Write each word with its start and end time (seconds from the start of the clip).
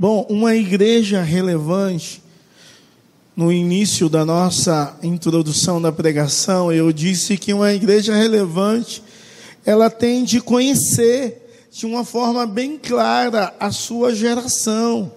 Bom, 0.00 0.24
uma 0.30 0.56
igreja 0.56 1.20
relevante, 1.20 2.22
no 3.36 3.52
início 3.52 4.08
da 4.08 4.24
nossa 4.24 4.98
introdução 5.02 5.78
da 5.78 5.92
pregação, 5.92 6.72
eu 6.72 6.90
disse 6.90 7.36
que 7.36 7.52
uma 7.52 7.74
igreja 7.74 8.14
relevante, 8.14 9.02
ela 9.62 9.90
tem 9.90 10.24
de 10.24 10.40
conhecer 10.40 11.68
de 11.70 11.84
uma 11.84 12.02
forma 12.02 12.46
bem 12.46 12.78
clara 12.78 13.54
a 13.60 13.70
sua 13.70 14.14
geração. 14.14 15.12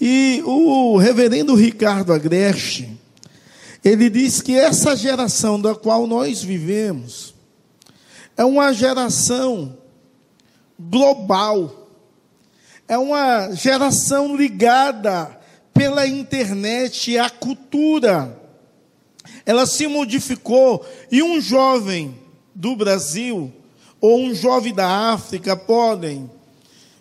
E 0.00 0.42
o 0.44 0.96
reverendo 0.96 1.54
Ricardo 1.54 2.12
Agreste, 2.12 2.98
ele 3.84 4.10
diz 4.10 4.42
que 4.42 4.56
essa 4.56 4.96
geração 4.96 5.60
da 5.60 5.76
qual 5.76 6.04
nós 6.08 6.42
vivemos 6.42 7.32
é 8.36 8.44
uma 8.44 8.72
geração 8.72 9.78
global, 10.76 11.87
é 12.88 12.96
uma 12.96 13.52
geração 13.52 14.34
ligada 14.34 15.38
pela 15.74 16.06
internet 16.06 17.18
à 17.18 17.28
cultura. 17.28 18.36
Ela 19.44 19.66
se 19.66 19.86
modificou 19.86 20.84
e 21.12 21.22
um 21.22 21.40
jovem 21.40 22.18
do 22.54 22.74
Brasil 22.74 23.52
ou 24.00 24.18
um 24.20 24.34
jovem 24.34 24.74
da 24.74 25.12
África 25.12 25.54
podem 25.56 26.30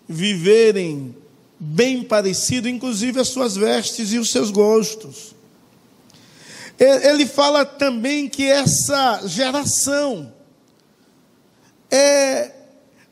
viverem 0.07 1.15
bem 1.59 2.03
parecido, 2.03 2.67
inclusive 2.67 3.19
as 3.19 3.29
suas 3.29 3.55
vestes 3.55 4.11
e 4.11 4.19
os 4.19 4.31
seus 4.31 4.51
gostos. 4.51 5.35
Ele 6.77 7.25
fala 7.25 7.65
também 7.65 8.29
que 8.29 8.45
essa 8.45 9.21
geração 9.25 10.31
é 11.89 12.51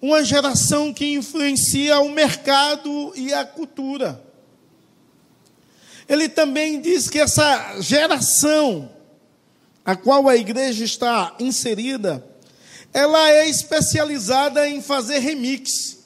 uma 0.05 0.23
geração 0.23 0.93
que 0.93 1.13
influencia 1.13 1.99
o 1.99 2.09
mercado 2.09 3.11
e 3.15 3.33
a 3.33 3.43
cultura. 3.43 4.21
Ele 6.07 6.29
também 6.29 6.79
diz 6.79 7.09
que 7.09 7.19
essa 7.19 7.81
geração 7.81 8.91
a 9.85 9.95
qual 9.95 10.27
a 10.27 10.35
igreja 10.35 10.83
está 10.83 11.35
inserida, 11.39 12.25
ela 12.91 13.29
é 13.29 13.47
especializada 13.47 14.67
em 14.67 14.81
fazer 14.81 15.19
remix. 15.19 15.99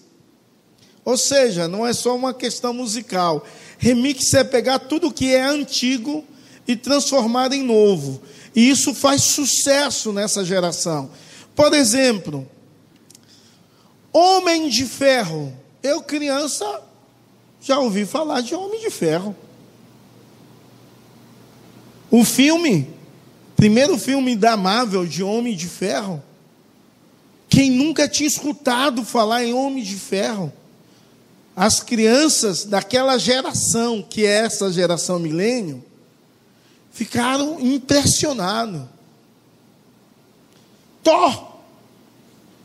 Ou 1.05 1.15
seja, 1.15 1.67
não 1.67 1.87
é 1.87 1.93
só 1.93 2.13
uma 2.13 2.33
questão 2.33 2.73
musical. 2.73 3.45
Remix 3.77 4.33
é 4.33 4.43
pegar 4.43 4.79
tudo 4.79 5.13
que 5.13 5.33
é 5.33 5.41
antigo 5.41 6.25
e 6.67 6.75
transformar 6.75 7.53
em 7.53 7.63
novo. 7.63 8.21
E 8.53 8.69
isso 8.69 8.93
faz 8.93 9.21
sucesso 9.23 10.11
nessa 10.11 10.43
geração. 10.43 11.09
Por 11.55 11.73
exemplo, 11.73 12.49
Homem 14.11 14.69
de 14.69 14.85
Ferro. 14.85 15.53
Eu, 15.81 16.02
criança, 16.02 16.81
já 17.61 17.79
ouvi 17.79 18.05
falar 18.05 18.41
de 18.41 18.55
Homem 18.55 18.79
de 18.79 18.89
Ferro. 18.89 19.35
O 22.11 22.23
filme, 22.23 22.89
primeiro 23.55 23.97
filme 23.97 24.35
da 24.35 24.57
Marvel 24.57 25.05
de 25.05 25.21
Homem 25.21 25.55
de 25.55 25.67
Ferro. 25.67 26.23
Quem 27.47 27.71
nunca 27.71 28.07
tinha 28.07 28.27
escutado 28.27 29.03
falar 29.03 29.43
em 29.43 29.53
Homem 29.53 29.83
de 29.83 29.95
Ferro? 29.95 30.52
As 31.55 31.80
crianças 31.80 32.63
daquela 32.63 33.17
geração, 33.17 34.02
que 34.02 34.25
é 34.25 34.45
essa 34.45 34.71
geração 34.71 35.19
milênio, 35.19 35.83
ficaram 36.91 37.59
impressionados. 37.59 38.81
Thor, 41.03 41.48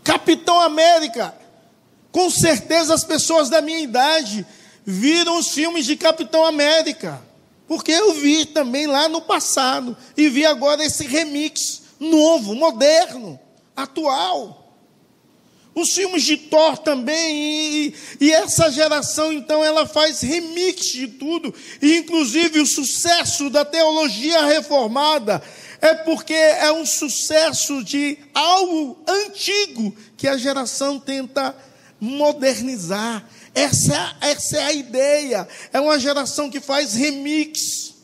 Capitão 0.04 0.60
América, 0.60 1.34
com 2.12 2.28
certeza 2.28 2.92
as 2.92 3.02
pessoas 3.02 3.48
da 3.48 3.62
minha 3.62 3.80
idade 3.80 4.46
viram 4.84 5.38
os 5.38 5.48
filmes 5.48 5.86
de 5.86 5.96
Capitão 5.96 6.44
América, 6.44 7.20
porque 7.66 7.90
eu 7.90 8.12
vi 8.12 8.44
também 8.44 8.86
lá 8.86 9.08
no 9.08 9.22
passado 9.22 9.96
e 10.14 10.28
vi 10.28 10.44
agora 10.44 10.84
esse 10.84 11.06
remix 11.06 11.82
novo, 11.98 12.54
moderno, 12.54 13.40
atual. 13.74 14.60
Os 15.74 15.92
filmes 15.92 16.22
de 16.22 16.36
Thor 16.36 16.78
também, 16.78 17.34
e, 17.34 17.94
e, 18.20 18.32
essa 18.32 18.70
geração, 18.70 19.32
então, 19.32 19.64
ela 19.64 19.84
faz 19.86 20.20
remix 20.20 20.86
de 20.86 21.08
tudo, 21.08 21.52
e 21.82 21.96
inclusive 21.96 22.60
o 22.60 22.66
sucesso 22.66 23.50
da 23.50 23.64
teologia 23.64 24.44
reformada 24.44 25.42
é 25.84 25.94
porque 25.94 26.32
é 26.32 26.72
um 26.72 26.86
sucesso 26.86 27.84
de 27.84 28.16
algo 28.32 28.96
antigo 29.06 29.94
que 30.16 30.26
a 30.26 30.38
geração 30.38 30.98
tenta 30.98 31.54
modernizar. 32.00 33.28
Essa, 33.54 34.16
essa 34.22 34.56
é 34.56 34.64
a 34.64 34.72
ideia. 34.72 35.46
É 35.74 35.78
uma 35.78 35.98
geração 35.98 36.48
que 36.48 36.58
faz 36.58 36.94
remix, 36.94 37.96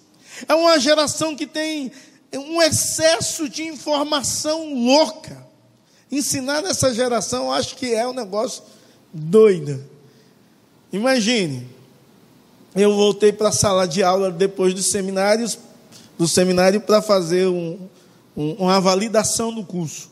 é 0.47 0.55
uma 0.55 0.79
geração 0.79 1.35
que 1.35 1.47
tem 1.47 1.91
um 2.35 2.61
excesso 2.61 3.49
de 3.49 3.63
informação 3.63 4.75
louca. 4.75 5.49
Ensinar 6.13 6.61
nessa 6.61 6.93
geração, 6.93 7.51
acho 7.51 7.77
que 7.77 7.95
é 7.95 8.07
um 8.07 8.13
negócio 8.13 8.63
doido. 9.11 9.83
Imagine, 10.93 11.67
eu 12.77 12.95
voltei 12.95 13.33
para 13.33 13.49
a 13.49 13.53
sala 13.53 13.89
de 13.89 14.03
aula 14.03 14.31
depois 14.31 14.75
dos 14.75 14.91
seminários, 14.91 15.59
do 16.21 16.29
seminário 16.29 16.83
para 16.83 17.01
fazer 17.01 17.47
um, 17.47 17.89
um, 18.37 18.53
uma 18.59 18.79
validação 18.79 19.51
do 19.51 19.65
curso. 19.65 20.11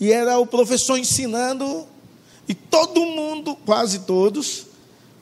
E 0.00 0.10
era 0.10 0.36
o 0.40 0.44
professor 0.44 0.98
ensinando, 0.98 1.86
e 2.48 2.52
todo 2.52 3.06
mundo, 3.06 3.54
quase 3.64 4.00
todos, 4.00 4.66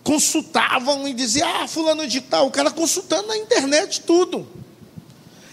consultavam 0.02 1.06
e 1.06 1.12
diziam: 1.12 1.46
Ah, 1.46 1.68
fulano 1.68 2.06
de 2.06 2.22
tal, 2.22 2.46
o 2.46 2.50
cara 2.50 2.70
consultando 2.70 3.28
na 3.28 3.36
internet 3.36 4.00
tudo. 4.00 4.48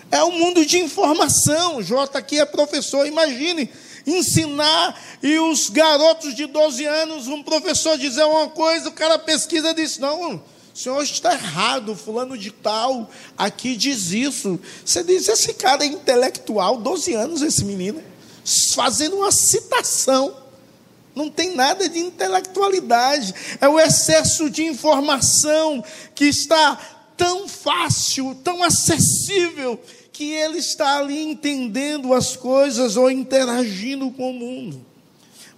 É 0.10 0.24
um 0.24 0.40
mundo 0.40 0.66
de 0.66 0.80
informação. 0.80 1.84
Jota 1.84 2.20
aqui 2.20 2.40
é 2.40 2.46
professor, 2.46 3.06
imagine 3.06 3.70
ensinar 4.08 4.98
e 5.22 5.38
os 5.38 5.70
garotos 5.70 6.34
de 6.34 6.46
12 6.46 6.86
anos, 6.86 7.28
um 7.28 7.44
professor 7.44 7.98
dizer 7.98 8.24
uma 8.24 8.48
coisa, 8.48 8.88
o 8.88 8.94
cara 8.94 9.20
pesquisa 9.20 9.74
diz: 9.74 9.98
não, 9.98 10.36
o 10.36 10.42
senhor 10.74 11.04
está 11.04 11.34
errado, 11.34 11.96
fulano 11.96 12.38
de 12.38 12.52
tal, 12.52 13.10
aqui 13.38 13.76
diz 13.76 14.12
isso. 14.12 14.60
Você 14.86 15.04
diz, 15.04 15.28
esse 15.28 15.54
cara 15.54 15.84
é 15.84 15.88
intelectual, 15.88 16.78
12 16.78 17.14
anos 17.14 17.42
esse 17.42 17.66
menino, 17.66 18.02
fazendo 18.74 19.18
uma 19.18 19.32
citação. 19.32 20.36
Não 21.14 21.30
tem 21.30 21.56
nada 21.56 21.90
de 21.90 22.00
intelectualidade, 22.00 23.36
é 23.60 23.68
o 23.68 23.80
excesso 23.80 24.50
de 24.50 24.64
informação 24.64 25.84
que 26.16 26.26
está 26.26 26.80
tão 27.18 27.48
fácil, 27.48 28.34
tão 28.44 28.64
acessível, 28.64 29.80
que 30.14 30.32
ele 30.32 30.60
está 30.60 31.00
ali 31.00 31.22
entendendo 31.22 32.14
as 32.14 32.36
coisas 32.36 32.96
ou 32.96 33.12
interagindo 33.12 34.10
com 34.12 34.32
o 34.32 34.34
mundo. 34.34 34.86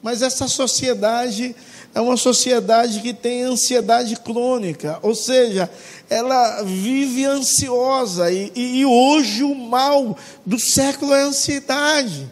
Mas 0.01 0.21
essa 0.21 0.47
sociedade 0.47 1.55
é 1.95 2.01
uma 2.01 2.17
sociedade 2.17 3.01
que 3.01 3.13
tem 3.13 3.43
ansiedade 3.43 4.15
crônica, 4.15 4.97
ou 5.03 5.13
seja, 5.13 5.69
ela 6.09 6.63
vive 6.63 7.25
ansiosa, 7.25 8.31
e, 8.31 8.51
e 8.55 8.85
hoje 8.85 9.43
o 9.43 9.53
mal 9.53 10.17
do 10.45 10.59
século 10.59 11.13
é 11.13 11.21
a 11.21 11.25
ansiedade, 11.27 12.27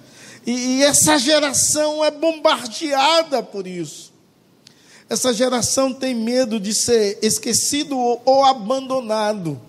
e, 0.46 0.52
e 0.52 0.84
essa 0.84 1.20
geração 1.20 2.04
é 2.04 2.10
bombardeada 2.10 3.44
por 3.44 3.68
isso. 3.68 4.12
Essa 5.08 5.34
geração 5.34 5.94
tem 5.94 6.16
medo 6.16 6.60
de 6.60 6.74
ser 6.74 7.20
esquecido 7.22 7.98
ou, 7.98 8.22
ou 8.26 8.46
abandonado. 8.46 9.62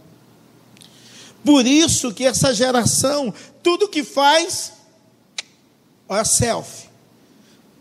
Por 1.45 1.67
isso 1.67 2.15
que 2.15 2.25
essa 2.25 2.55
geração, 2.55 3.35
tudo 3.61 3.89
que 3.89 4.05
faz, 4.05 4.73
olha, 6.09 6.25
selfie, 6.25 6.89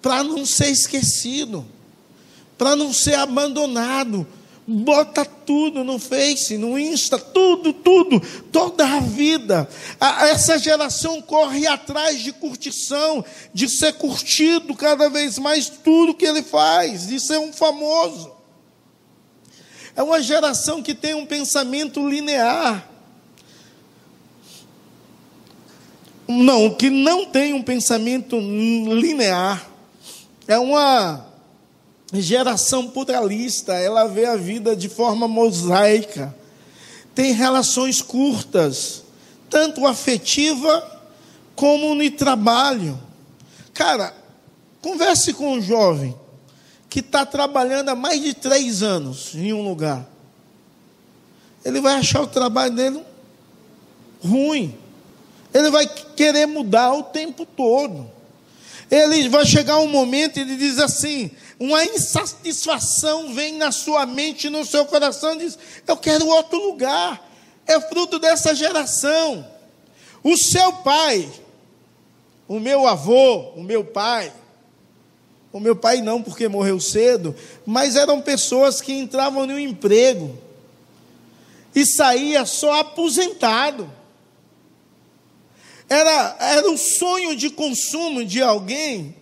para 0.02 0.24
não 0.24 0.44
ser 0.44 0.70
esquecido, 0.70 1.64
para 2.62 2.76
não 2.76 2.94
ser 2.94 3.16
abandonado, 3.16 4.28
bota 4.68 5.26
tudo 5.26 5.84
no 5.84 5.98
Face, 5.98 6.60
no 6.60 6.78
Insta, 6.78 7.18
tudo, 7.18 7.74
tudo, 7.74 8.22
toda 8.52 8.86
a 8.86 9.00
vida. 9.00 9.68
essa 10.30 10.60
geração 10.60 11.24
corre 11.24 11.66
atrás 11.66 12.22
de 12.22 12.32
curtição, 12.32 13.26
de 13.52 13.68
ser 13.68 13.94
curtido 13.94 14.76
cada 14.76 15.10
vez 15.10 15.40
mais 15.40 15.70
tudo 15.70 16.14
que 16.14 16.24
ele 16.24 16.44
faz, 16.44 17.08
de 17.08 17.20
ser 17.20 17.40
um 17.40 17.52
famoso. 17.52 18.32
É 19.96 20.04
uma 20.04 20.22
geração 20.22 20.84
que 20.84 20.94
tem 20.94 21.16
um 21.16 21.26
pensamento 21.26 22.08
linear. 22.08 22.88
não, 26.28 26.70
que 26.76 26.92
não 26.92 27.26
tem 27.26 27.56
um 27.56 27.64
pensamento 27.64 28.40
linear, 28.40 29.68
é 30.48 30.60
uma 30.60 31.31
geração 32.20 32.90
pluralista, 32.90 33.74
ela 33.74 34.06
vê 34.06 34.26
a 34.26 34.36
vida 34.36 34.76
de 34.76 34.90
forma 34.90 35.28
mosaica, 35.28 36.36
tem 37.16 37.32
relações 37.32 38.02
curtas, 38.02 39.04
tanto 39.50 39.86
afetiva 39.86 41.02
como 41.56 41.96
no 41.96 42.12
trabalho. 42.12 43.00
Cara, 43.74 44.14
converse 44.82 45.34
com 45.34 45.54
um 45.54 45.62
jovem 45.62 46.16
que 46.90 47.00
está 47.00 47.26
trabalhando 47.26 47.90
há 47.90 47.96
mais 47.96 48.22
de 48.22 48.34
três 48.34 48.84
anos 48.84 49.34
em 49.34 49.54
um 49.54 49.64
lugar. 49.64 50.10
Ele 51.64 51.80
vai 51.80 51.96
achar 51.96 52.22
o 52.22 52.28
trabalho 52.28 52.74
dele 52.74 53.02
ruim. 54.24 54.78
Ele 55.54 55.70
vai 55.70 55.88
querer 55.88 56.46
mudar 56.46 56.94
o 56.94 57.04
tempo 57.04 57.46
todo. 57.46 58.10
Ele 58.90 59.30
vai 59.30 59.46
chegar 59.46 59.78
um 59.80 59.88
momento 59.88 60.38
e 60.38 60.42
ele 60.42 60.58
diz 60.58 60.80
assim: 60.80 61.32
uma 61.62 61.86
insatisfação 61.86 63.36
vem 63.36 63.56
na 63.56 63.72
sua 63.72 64.04
mente, 64.04 64.50
no 64.50 64.66
seu 64.66 64.84
coração, 64.84 65.38
diz: 65.38 65.60
Eu 65.86 65.96
quero 65.96 66.26
outro 66.26 66.58
lugar. 66.58 67.30
É 67.68 67.80
fruto 67.80 68.18
dessa 68.18 68.56
geração. 68.56 69.48
O 70.24 70.36
seu 70.36 70.74
pai, 70.78 71.32
o 72.48 72.60
meu 72.60 72.88
avô, 72.88 73.52
o 73.56 73.62
meu 73.62 73.86
pai, 73.86 74.34
o 75.54 75.60
meu 75.60 75.76
pai 75.76 76.02
não, 76.02 76.24
porque 76.24 76.48
morreu 76.48 76.80
cedo, 76.80 77.36
mas 77.64 77.96
eram 77.96 78.20
pessoas 78.22 78.82
que 78.82 78.94
entravam 78.94 79.46
no 79.46 79.60
emprego 79.60 80.36
e 81.76 81.86
saía 81.86 82.44
só 82.44 82.80
aposentado. 82.80 83.88
Era, 85.88 86.38
era 86.40 86.72
um 86.72 86.78
sonho 86.78 87.36
de 87.36 87.52
consumo 87.52 88.26
de 88.26 88.42
alguém, 88.42 89.16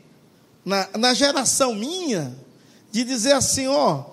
na, 0.66 0.88
na 0.98 1.14
geração 1.14 1.74
minha, 1.74 2.36
de 2.92 3.04
dizer 3.04 3.34
assim: 3.34 3.68
ó, 3.68 4.04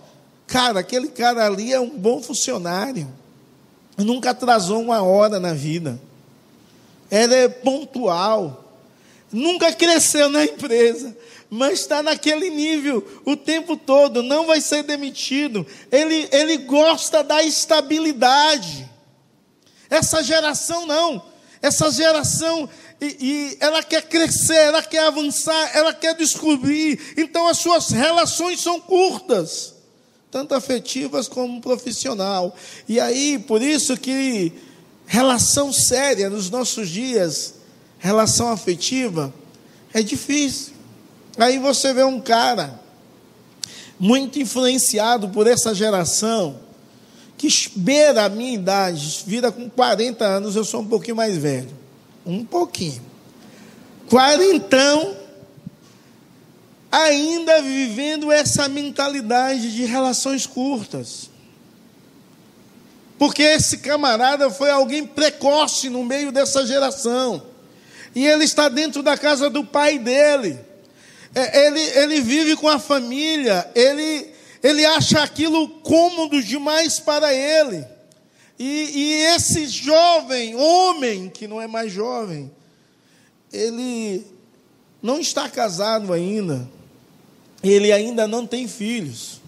cara, 0.47 0.81
aquele 0.81 1.09
cara 1.09 1.47
ali 1.47 1.73
é 1.73 1.81
um 1.81 1.91
bom 1.91 2.23
funcionário, 2.23 3.09
nunca 3.97 4.31
atrasou 4.31 4.81
uma 4.81 5.03
hora 5.03 5.41
na 5.41 5.53
vida, 5.53 6.01
ele 7.11 7.35
é 7.35 7.49
pontual, 7.49 8.65
nunca 9.33 9.73
cresceu 9.73 10.29
na 10.29 10.45
empresa, 10.45 11.17
mas 11.49 11.81
está 11.81 12.03
naquele 12.03 12.51
nível 12.51 13.07
o 13.25 13.37
tempo 13.37 13.77
todo, 13.77 14.23
não 14.23 14.47
vai 14.47 14.61
ser 14.61 14.83
demitido. 14.83 15.67
Ele, 15.91 16.29
ele 16.33 16.57
gosta 16.59 17.23
da 17.23 17.43
estabilidade. 17.43 18.89
Essa 19.89 20.23
geração 20.23 20.87
não. 20.87 21.23
Essa 21.63 21.91
geração, 21.91 22.69
e, 23.01 23.07
e 23.07 23.57
ela 23.61 23.83
quer 23.83 24.03
crescer, 24.03 24.57
ela 24.57 24.83
quer 24.83 25.07
avançar, 25.07 25.71
ela 25.75 25.93
quer 25.93 26.15
descobrir. 26.15 26.99
Então 27.17 27.47
as 27.47 27.59
suas 27.59 27.91
relações 27.91 28.61
são 28.61 28.81
curtas, 28.81 29.75
tanto 30.31 30.55
afetivas 30.55 31.29
como 31.29 31.61
profissional. 31.61 32.57
E 32.89 32.99
aí, 32.99 33.39
por 33.39 33.61
isso 33.61 33.97
que 33.97 34.53
relação 35.07 35.73
séria 35.73 36.31
nos 36.31 36.49
nossos 36.51 36.89
dias, 36.89 37.55
relação 37.99 38.49
afetiva, 38.49 39.33
é 39.93 40.03
difícil. 40.03 40.75
Aí 41.39 41.59
você 41.59 41.93
vê 41.93 42.03
um 42.03 42.21
cara 42.21 42.81
muito 43.99 44.39
influenciado 44.39 45.29
por 45.29 45.47
essa 45.47 45.75
geração, 45.75 46.61
que 47.37 47.49
beira 47.77 48.25
a 48.25 48.29
minha 48.31 48.55
idade, 48.55 49.23
vira 49.27 49.53
com 49.53 49.69
40 49.69 50.25
anos, 50.25 50.57
eu 50.57 50.65
sou 50.65 50.81
um 50.81 50.87
pouquinho 50.87 51.17
mais 51.17 51.37
velho. 51.37 51.86
Um 52.27 52.45
pouquinho. 52.45 53.01
Quarentão, 54.11 55.17
ainda 56.91 57.63
vivendo 57.63 58.33
essa 58.33 58.69
mentalidade 58.69 59.73
de 59.73 59.85
relações 59.85 60.45
curtas. 60.45 61.31
Porque 63.19 63.43
esse 63.43 63.79
camarada 63.79 64.51
foi 64.51 64.71
alguém 64.71 65.07
precoce 65.07 65.89
no 65.89 66.05
meio 66.05 66.33
dessa 66.33 66.67
geração. 66.67 67.43
E 68.15 68.27
ele 68.27 68.45
está 68.45 68.69
dentro 68.69 69.03
da 69.03 69.17
casa 69.17 69.49
do 69.49 69.65
pai 69.65 69.99
dele. 69.99 70.59
É, 71.35 71.67
ele, 71.67 71.81
ele 71.81 72.21
vive 72.21 72.57
com 72.57 72.67
a 72.67 72.79
família, 72.79 73.71
ele, 73.75 74.33
ele 74.63 74.87
acha 74.87 75.23
aquilo 75.23 75.69
cômodo 75.81 76.43
demais 76.43 76.99
para 76.99 77.33
ele. 77.33 77.87
E, 78.59 78.65
e 78.65 79.13
esse 79.35 79.67
jovem, 79.67 80.55
homem, 80.57 81.29
que 81.29 81.47
não 81.47 81.61
é 81.61 81.67
mais 81.67 81.93
jovem, 81.93 82.51
ele 83.53 84.25
não 85.03 85.21
está 85.21 85.49
casado 85.49 86.13
ainda, 86.13 86.69
ele 87.63 87.93
ainda 87.93 88.27
não 88.27 88.47
tem 88.47 88.67
filhos, 88.67 89.41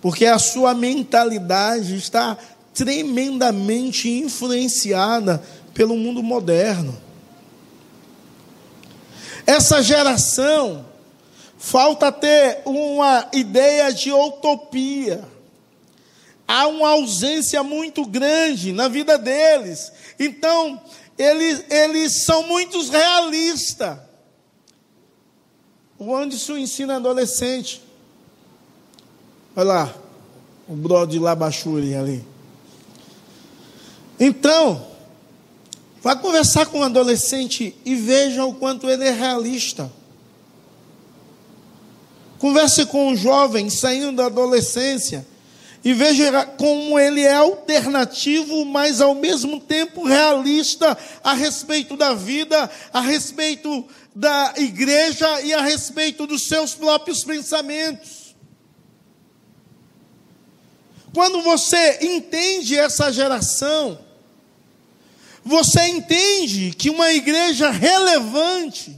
porque 0.00 0.26
a 0.26 0.38
sua 0.38 0.74
mentalidade 0.74 1.94
está 1.94 2.36
tremendamente 2.74 4.08
influenciada 4.08 5.42
pelo 5.72 5.96
mundo 5.96 6.22
moderno. 6.22 7.00
Essa 9.46 9.82
geração 9.82 10.86
falta 11.58 12.10
ter 12.10 12.62
uma 12.64 13.28
ideia 13.32 13.92
de 13.92 14.12
utopia. 14.12 15.31
Há 16.54 16.66
uma 16.66 16.90
ausência 16.90 17.62
muito 17.62 18.04
grande 18.04 18.72
na 18.72 18.86
vida 18.86 19.16
deles. 19.16 19.90
Então, 20.18 20.78
eles, 21.16 21.64
eles 21.70 22.24
são 22.24 22.46
muito 22.46 22.78
realistas. 22.90 23.96
O 25.98 26.14
Anderson 26.14 26.58
ensina 26.58 26.96
adolescente. 26.96 27.82
Olha 29.56 29.64
lá, 29.64 29.94
o 30.68 30.76
brother 30.76 31.22
Labachuri 31.22 31.94
ali. 31.94 32.22
Então, 34.20 34.92
Vá 36.02 36.16
conversar 36.16 36.66
com 36.66 36.80
um 36.80 36.82
adolescente 36.82 37.74
e 37.84 37.94
veja 37.94 38.44
o 38.44 38.52
quanto 38.52 38.90
ele 38.90 39.04
é 39.04 39.10
realista. 39.10 39.90
Converse 42.40 42.84
com 42.86 43.06
um 43.06 43.16
jovem 43.16 43.70
saindo 43.70 44.16
da 44.16 44.26
adolescência 44.26 45.24
e 45.84 45.92
veja 45.92 46.46
como 46.46 46.98
ele 46.98 47.22
é 47.22 47.34
alternativo, 47.34 48.64
mas 48.64 49.00
ao 49.00 49.14
mesmo 49.14 49.58
tempo 49.60 50.04
realista 50.04 50.96
a 51.24 51.34
respeito 51.34 51.96
da 51.96 52.14
vida, 52.14 52.70
a 52.92 53.00
respeito 53.00 53.84
da 54.14 54.54
igreja 54.58 55.40
e 55.42 55.52
a 55.52 55.60
respeito 55.60 56.26
dos 56.26 56.46
seus 56.46 56.74
próprios 56.74 57.24
pensamentos. 57.24 58.36
Quando 61.12 61.42
você 61.42 61.98
entende 62.00 62.78
essa 62.78 63.12
geração, 63.12 63.98
você 65.44 65.88
entende 65.88 66.72
que 66.72 66.90
uma 66.90 67.12
igreja 67.12 67.70
relevante 67.70 68.96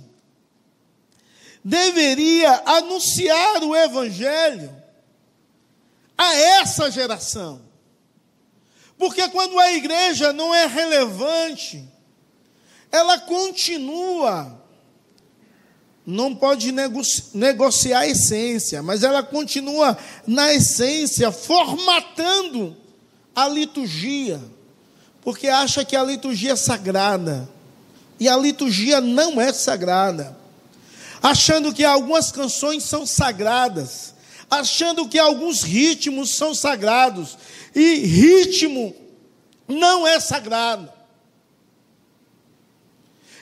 deveria 1.65 2.63
anunciar 2.67 3.65
o 3.65 3.75
Evangelho 3.75 4.84
a 6.17 6.35
essa 6.35 6.91
geração. 6.91 7.61
Porque 8.99 9.29
quando 9.29 9.59
a 9.59 9.73
igreja 9.73 10.33
não 10.33 10.55
é 10.55 10.67
relevante, 10.67 11.87
ela 12.91 13.19
continua, 13.19 14.61
não 16.07 16.35
pode 16.35 16.73
negociar 17.33 18.01
a 18.01 18.07
essência, 18.07 18.83
mas 18.83 19.03
ela 19.03 19.23
continua 19.23 19.99
na 20.27 20.53
essência, 20.55 21.33
formatando 21.33 22.77
a 23.35 23.49
liturgia 23.49 24.41
porque 25.25 25.49
acha 25.49 25.83
que 25.85 25.97
a 25.97 26.05
liturgia 26.05 26.53
é 26.53 26.57
sagrada. 26.57 27.49
E 28.21 28.29
a 28.29 28.37
liturgia 28.37 29.01
não 29.01 29.41
é 29.41 29.53
sagrada. 29.53 30.37
Achando 31.23 31.73
que 31.73 31.83
algumas 31.83 32.31
canções 32.31 32.85
são 32.85 33.07
sagradas. 33.07 34.14
Achando 34.51 35.09
que 35.09 35.19
alguns 35.19 35.63
ritmos 35.63 36.35
são 36.35 36.55
sagrados. 36.55 37.37
E 37.75 37.97
ritmo 37.97 38.95
não 39.67 40.07
é 40.07 40.21
sagrado. 40.21 40.93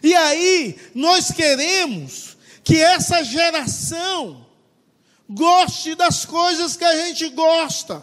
E 0.03 0.15
aí, 0.15 0.77
nós 0.95 1.31
queremos 1.31 2.37
que 2.65 2.77
essa 2.77 3.23
geração 3.23 4.45
goste 5.29 5.95
das 5.95 6.25
coisas 6.25 6.77
que 6.77 6.85
a 6.85 7.07
gente 7.07 7.29
gosta. 7.31 8.03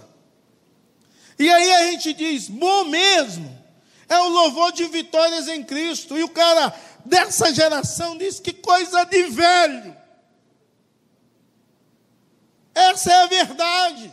E 1.37 1.49
aí 1.49 1.71
a 1.71 1.91
gente 1.91 2.13
diz, 2.13 2.49
bom 2.49 2.85
mesmo, 2.85 3.57
é 4.09 4.17
o 4.17 4.29
louvor 4.29 4.71
de 4.71 4.85
vitórias 4.85 5.47
em 5.47 5.63
Cristo. 5.63 6.17
E 6.17 6.23
o 6.23 6.29
cara 6.29 6.73
dessa 7.05 7.53
geração 7.53 8.17
diz: 8.17 8.39
que 8.39 8.51
coisa 8.51 9.05
de 9.05 9.23
velho. 9.23 9.95
Essa 12.73 13.11
é 13.11 13.23
a 13.23 13.27
verdade. 13.27 14.11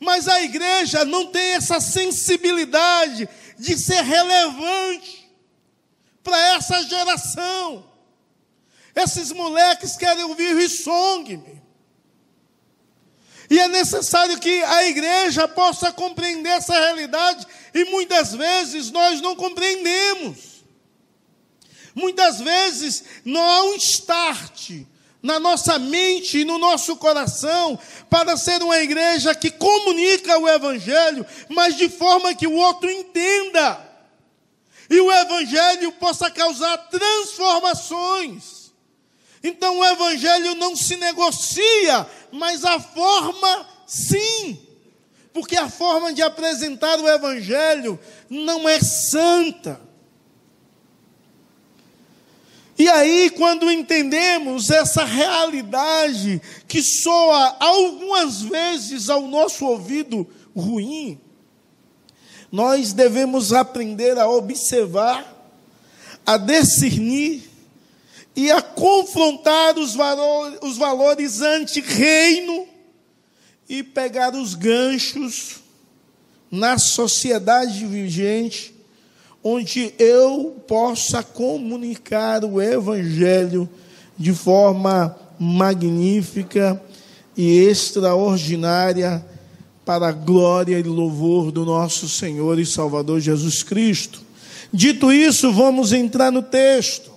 Mas 0.00 0.28
a 0.28 0.42
igreja 0.42 1.04
não 1.04 1.26
tem 1.26 1.54
essa 1.54 1.80
sensibilidade 1.80 3.28
de 3.58 3.78
ser 3.78 4.02
relevante 4.02 5.30
para 6.22 6.38
essa 6.54 6.82
geração. 6.84 7.90
Esses 8.94 9.32
moleques 9.32 9.96
querem 9.96 10.24
ouvir 10.24 10.68
song. 10.68 11.62
E 13.50 13.58
é 13.58 13.68
necessário 13.68 14.38
que 14.40 14.62
a 14.62 14.86
igreja 14.86 15.46
possa 15.46 15.92
compreender 15.92 16.50
essa 16.50 16.72
realidade, 16.72 17.46
e 17.74 17.84
muitas 17.84 18.34
vezes 18.34 18.90
nós 18.90 19.20
não 19.20 19.36
compreendemos. 19.36 20.64
Muitas 21.94 22.40
vezes 22.40 23.04
não 23.24 23.42
há 23.42 23.64
um 23.64 23.74
start, 23.74 24.70
na 25.24 25.40
nossa 25.40 25.78
mente 25.78 26.40
e 26.40 26.44
no 26.44 26.58
nosso 26.58 26.96
coração 26.96 27.78
para 28.10 28.36
ser 28.36 28.62
uma 28.62 28.78
igreja 28.78 29.34
que 29.34 29.50
comunica 29.50 30.38
o 30.38 30.46
Evangelho, 30.46 31.24
mas 31.48 31.78
de 31.78 31.88
forma 31.88 32.34
que 32.34 32.46
o 32.46 32.52
outro 32.52 32.90
entenda 32.90 33.82
e 34.90 35.00
o 35.00 35.10
Evangelho 35.10 35.92
possa 35.92 36.30
causar 36.30 36.76
transformações. 36.88 38.70
Então 39.42 39.78
o 39.78 39.84
Evangelho 39.84 40.54
não 40.56 40.76
se 40.76 40.94
negocia, 40.96 42.06
mas 42.30 42.62
a 42.62 42.78
forma 42.78 43.66
sim, 43.86 44.60
porque 45.32 45.56
a 45.56 45.70
forma 45.70 46.12
de 46.12 46.20
apresentar 46.20 47.00
o 47.00 47.08
Evangelho 47.08 47.98
não 48.28 48.68
é 48.68 48.78
santa. 48.78 49.80
E 52.76 52.88
aí, 52.88 53.30
quando 53.30 53.70
entendemos 53.70 54.68
essa 54.68 55.04
realidade 55.04 56.42
que 56.66 56.82
soa 56.82 57.56
algumas 57.60 58.42
vezes 58.42 59.08
ao 59.08 59.28
nosso 59.28 59.64
ouvido 59.64 60.26
ruim, 60.54 61.20
nós 62.50 62.92
devemos 62.92 63.52
aprender 63.52 64.18
a 64.18 64.28
observar, 64.28 65.24
a 66.26 66.36
discernir 66.36 67.48
e 68.34 68.50
a 68.50 68.60
confrontar 68.60 69.78
os 69.78 69.94
valores, 69.94 70.58
os 70.62 70.76
valores 70.76 71.40
anti-reino 71.40 72.66
e 73.68 73.84
pegar 73.84 74.34
os 74.34 74.54
ganchos 74.54 75.60
na 76.50 76.76
sociedade 76.76 77.86
vigente 77.86 78.73
onde 79.46 79.92
eu 79.98 80.56
possa 80.66 81.22
comunicar 81.22 82.42
o 82.46 82.62
Evangelho 82.62 83.68
de 84.16 84.32
forma 84.32 85.14
magnífica 85.38 86.80
e 87.36 87.66
extraordinária 87.66 89.22
para 89.84 90.08
a 90.08 90.12
glória 90.12 90.78
e 90.78 90.82
louvor 90.82 91.52
do 91.52 91.66
nosso 91.66 92.08
Senhor 92.08 92.58
e 92.58 92.64
Salvador 92.64 93.20
Jesus 93.20 93.62
Cristo. 93.62 94.22
Dito 94.72 95.12
isso, 95.12 95.52
vamos 95.52 95.92
entrar 95.92 96.32
no 96.32 96.42
texto. 96.42 97.12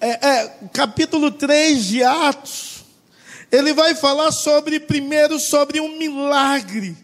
É, 0.00 0.26
é, 0.26 0.48
capítulo 0.72 1.30
3 1.30 1.84
de 1.84 2.02
Atos, 2.02 2.84
ele 3.52 3.74
vai 3.74 3.94
falar 3.94 4.32
sobre, 4.32 4.80
primeiro, 4.80 5.38
sobre 5.38 5.80
um 5.80 5.98
milagre 5.98 6.96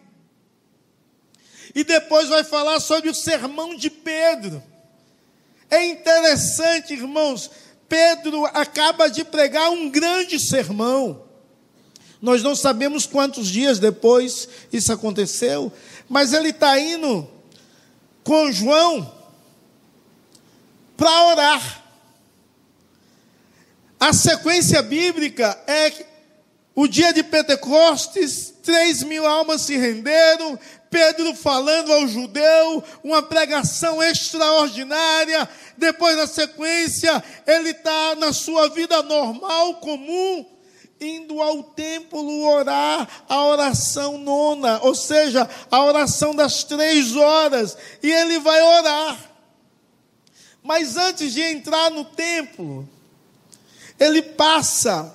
e 1.75 1.83
depois 1.83 2.28
vai 2.28 2.45
falar 2.45 2.81
sobre 2.81 3.11
o 3.11 3.14
sermão 3.14 3.75
de 3.75 3.90
Pedro. 3.90 4.62
É 5.71 5.85
interessante, 5.87 6.93
irmãos, 6.93 7.50
Pedro 7.88 8.45
acaba 8.47 9.09
de 9.09 9.25
pregar 9.25 9.71
um 9.71 9.90
grande 9.90 10.38
sermão. 10.38 11.25
Nós 12.21 12.43
não 12.43 12.54
sabemos 12.54 13.07
quantos 13.07 13.49
dias 13.49 13.78
depois 13.78 14.49
isso 14.73 14.93
aconteceu, 14.93 15.73
mas 16.09 16.33
ele 16.33 16.50
está 16.50 16.78
indo 16.78 17.28
com 18.23 18.50
João 18.50 19.12
para 20.97 21.26
orar. 21.26 21.85
A 23.99 24.12
sequência 24.12 24.81
bíblica 24.83 25.59
é 25.66 26.07
o 26.75 26.88
dia 26.88 27.12
de 27.12 27.23
Pentecostes, 27.23 28.54
três 28.62 29.02
mil 29.02 29.26
almas 29.26 29.62
se 29.62 29.76
renderam, 29.76 30.59
Pedro 30.95 31.35
falando 31.35 31.93
ao 31.93 32.07
judeu, 32.07 32.85
uma 33.03 33.21
pregação 33.21 34.01
extraordinária. 34.01 35.49
Depois, 35.77 36.17
na 36.17 36.29
sequência, 36.29 37.21
ele 37.45 37.71
está 37.71 38.15
na 38.15 38.33
sua 38.33 38.69
vida 38.69 39.03
normal, 39.03 39.75
comum, 39.81 40.47
indo 41.01 41.43
ao 41.43 41.65
templo 41.65 42.45
orar 42.45 43.09
a 43.29 43.45
oração 43.45 44.19
nona, 44.19 44.79
ou 44.85 44.95
seja, 44.95 45.51
a 45.69 45.83
oração 45.83 46.33
das 46.33 46.63
três 46.63 47.17
horas, 47.17 47.77
e 48.01 48.09
ele 48.09 48.39
vai 48.39 48.63
orar. 48.63 49.19
Mas 50.63 50.97
antes 50.97 51.33
de 51.33 51.43
entrar 51.43 51.91
no 51.91 52.05
templo, 52.05 52.89
ele 53.99 54.23
passa 54.23 55.13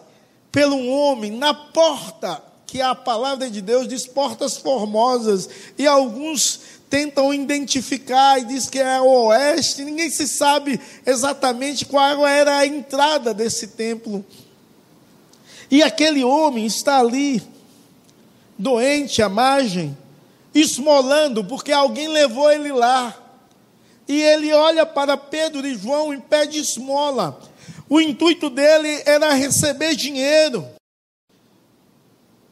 pelo 0.52 0.86
homem 0.90 1.32
na 1.32 1.54
porta 1.54 2.49
que 2.70 2.82
a 2.82 2.94
palavra 2.94 3.50
de 3.50 3.62
Deus 3.62 3.88
diz 3.88 4.06
portas 4.06 4.58
formosas, 4.58 5.50
e 5.78 5.88
alguns 5.88 6.60
tentam 6.90 7.34
identificar 7.34 8.40
e 8.40 8.46
diz 8.46 8.70
que 8.70 8.80
é 8.80 9.00
o 9.00 9.28
oeste, 9.28 9.84
ninguém 9.84 10.10
se 10.10 10.28
sabe 10.28 10.80
exatamente 11.06 11.86
qual 11.86 12.26
era 12.26 12.58
a 12.58 12.66
entrada 12.66 13.34
desse 13.34 13.68
templo. 13.68 14.26
E 15.70 15.84
aquele 15.84 16.24
homem 16.24 16.66
está 16.66 17.00
ali, 17.00 17.44
doente 18.58 19.22
à 19.22 19.30
margem, 19.30 19.96
esmolando, 20.54 21.44
porque 21.44 21.72
alguém 21.72 22.08
levou 22.08 22.52
ele 22.52 22.72
lá. 22.72 23.16
E 24.08 24.20
ele 24.20 24.52
olha 24.52 24.86
para 24.86 25.16
Pedro 25.16 25.68
e 25.68 25.76
João 25.76 26.12
e 26.12 26.18
pede 26.18 26.58
esmola. 26.58 27.40
O 27.88 28.02
intuito 28.02 28.50
dele 28.50 29.04
era 29.06 29.34
receber 29.34 29.96
dinheiro. 29.96 30.79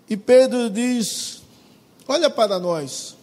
E 0.09 0.15
Pedro 0.15 0.69
diz: 0.69 1.41
Olha 2.07 2.29
para 2.29 2.59
nós, 2.59 3.15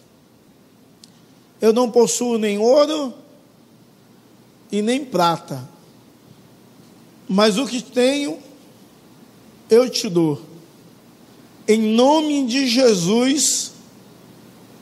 eu 1.59 1.73
não 1.73 1.89
possuo 1.89 2.37
nem 2.37 2.57
ouro 2.57 3.13
e 4.71 4.81
nem 4.81 5.03
prata, 5.03 5.67
mas 7.27 7.57
o 7.57 7.65
que 7.65 7.81
tenho 7.81 8.39
eu 9.69 9.89
te 9.89 10.09
dou. 10.09 10.41
Em 11.67 11.81
nome 11.81 12.45
de 12.45 12.67
Jesus, 12.67 13.71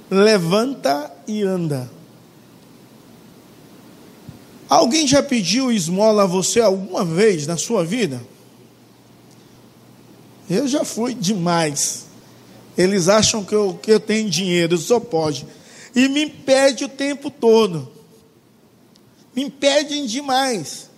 levanta 0.10 1.10
e 1.26 1.42
anda. 1.42 1.90
Alguém 4.68 5.08
já 5.08 5.24
pediu 5.24 5.72
esmola 5.72 6.24
a 6.24 6.26
você 6.26 6.60
alguma 6.60 7.06
vez 7.06 7.48
na 7.48 7.58
sua 7.58 7.86
vida? 7.86 8.22
Eu 10.54 10.68
já 10.68 10.84
fui 10.84 11.14
demais. 11.14 12.06
Eles 12.78 13.08
acham 13.08 13.44
que 13.44 13.54
eu, 13.54 13.80
que 13.82 13.92
eu 13.92 14.00
tenho 14.00 14.30
dinheiro, 14.30 14.78
só 14.78 15.00
pode. 15.00 15.46
E 15.96 16.08
me 16.08 16.24
impede 16.26 16.86
o 16.86 16.90
tempo 16.90 17.30
todo. 17.30 17.92
Me 19.36 19.44
impedem 19.44 20.06
demais. 20.06 20.90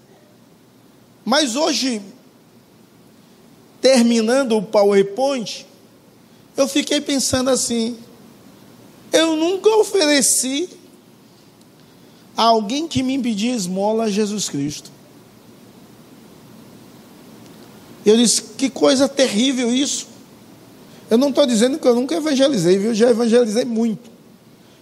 Mas 1.23 1.55
hoje, 1.55 2.01
terminando 3.81 4.57
o 4.57 4.61
PowerPoint, 4.61 5.65
eu 6.55 6.67
fiquei 6.67 7.01
pensando 7.01 7.49
assim: 7.49 7.97
eu 9.11 9.35
nunca 9.35 9.69
ofereci 9.77 10.69
a 12.35 12.43
alguém 12.43 12.87
que 12.87 13.01
me 13.01 13.13
impedia 13.13 13.55
esmola 13.55 14.05
a 14.05 14.11
Jesus 14.11 14.49
Cristo. 14.49 14.94
Eu 18.05 18.15
disse: 18.15 18.41
que 18.57 18.69
coisa 18.69 19.09
terrível 19.09 19.73
isso. 19.73 20.07
Eu 21.09 21.17
não 21.17 21.29
estou 21.29 21.45
dizendo 21.45 21.79
que 21.79 21.87
eu 21.87 21.95
nunca 21.95 22.15
evangelizei, 22.15 22.77
viu? 22.77 22.93
Já 22.93 23.09
evangelizei 23.09 23.65
muito. 23.65 24.11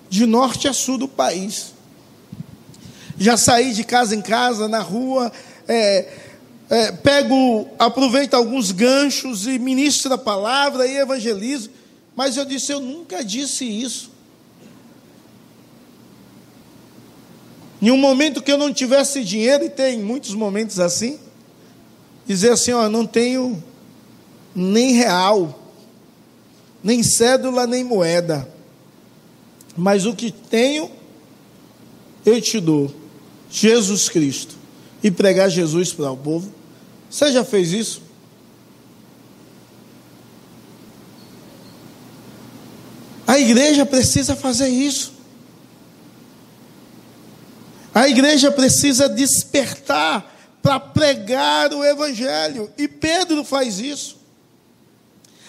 De 0.09 0.25
norte 0.25 0.67
a 0.67 0.73
sul 0.73 0.97
do 0.97 1.07
país. 1.07 1.73
Já 3.17 3.37
saí 3.37 3.73
de 3.73 3.83
casa 3.83 4.15
em 4.15 4.21
casa, 4.21 4.67
na 4.67 4.79
rua, 4.79 5.31
é, 5.67 6.09
é, 6.69 6.91
pego, 6.91 7.67
aproveito 7.77 8.33
alguns 8.33 8.71
ganchos 8.71 9.47
e 9.47 9.59
ministro 9.59 10.13
a 10.13 10.17
palavra 10.17 10.87
e 10.87 10.97
evangelizo. 10.97 11.69
Mas 12.15 12.35
eu 12.37 12.45
disse: 12.45 12.71
eu 12.71 12.79
nunca 12.79 13.23
disse 13.23 13.65
isso. 13.65 14.11
Em 17.81 17.91
um 17.91 17.97
momento 17.97 18.41
que 18.41 18.51
eu 18.51 18.57
não 18.57 18.73
tivesse 18.73 19.23
dinheiro, 19.23 19.65
e 19.65 19.69
tem 19.69 19.99
muitos 19.99 20.33
momentos 20.33 20.79
assim, 20.79 21.19
dizer 22.25 22.51
assim: 22.51 22.71
ó, 22.71 22.89
não 22.89 23.05
tenho 23.05 23.63
nem 24.55 24.93
real, 24.93 25.59
nem 26.83 27.01
cédula, 27.03 27.65
nem 27.65 27.83
moeda, 27.83 28.47
mas 29.75 30.05
o 30.05 30.15
que 30.15 30.31
tenho, 30.31 30.89
eu 32.25 32.41
te 32.41 32.59
dou, 32.59 32.93
Jesus 33.49 34.09
Cristo, 34.09 34.55
e 35.03 35.09
pregar 35.09 35.49
Jesus 35.49 35.91
para 35.91 36.11
o 36.11 36.17
povo. 36.17 36.51
Você 37.09 37.31
já 37.31 37.43
fez 37.43 37.71
isso? 37.71 38.01
A 43.25 43.39
igreja 43.39 43.85
precisa 43.85 44.35
fazer 44.35 44.67
isso. 44.67 45.13
A 47.93 48.07
igreja 48.09 48.51
precisa 48.51 49.07
despertar 49.07 50.32
para 50.63 50.79
pregar 50.79 51.73
o 51.73 51.83
Evangelho. 51.83 52.71
E 52.77 52.87
Pedro 52.87 53.43
faz 53.43 53.79
isso. 53.79 54.17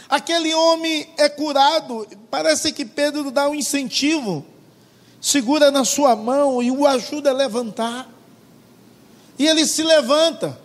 Aquele 0.09 0.53
homem 0.53 1.09
é 1.17 1.29
curado. 1.29 2.07
Parece 2.29 2.73
que 2.73 2.85
Pedro 2.85 3.31
dá 3.31 3.49
um 3.49 3.55
incentivo, 3.55 4.45
segura 5.21 5.71
na 5.71 5.85
sua 5.85 6.17
mão 6.17 6.61
e 6.61 6.71
o 6.73 6.85
ajuda 6.85 7.31
a 7.31 7.33
levantar. 7.33 8.11
E 9.39 9.47
ele 9.47 9.65
se 9.67 9.85
levanta. 9.85 10.59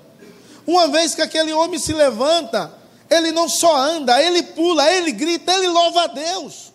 Uma 0.65 0.87
vez 0.87 1.13
que 1.13 1.21
aquele 1.21 1.53
homem 1.53 1.79
se 1.79 1.93
levanta, 1.93 2.73
ele 3.07 3.31
não 3.31 3.47
só 3.47 3.75
anda, 3.77 4.21
ele 4.21 4.41
pula, 4.41 4.91
ele 4.91 5.11
grita, 5.11 5.53
ele 5.53 5.67
louva 5.67 6.03
a 6.03 6.07
Deus. 6.07 6.73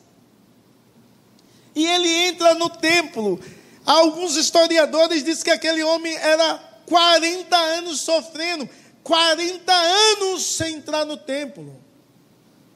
E 1.74 1.84
ele 1.84 2.08
entra 2.08 2.54
no 2.54 2.70
templo. 2.70 3.40
Alguns 3.84 4.36
historiadores 4.36 5.24
dizem 5.24 5.44
que 5.44 5.50
aquele 5.50 5.82
homem 5.82 6.14
era 6.16 6.73
40 6.86 7.56
anos 7.56 8.00
sofrendo, 8.00 8.68
40 9.02 9.72
anos 9.72 10.44
sem 10.56 10.76
entrar 10.76 11.04
no 11.04 11.16
templo. 11.16 11.74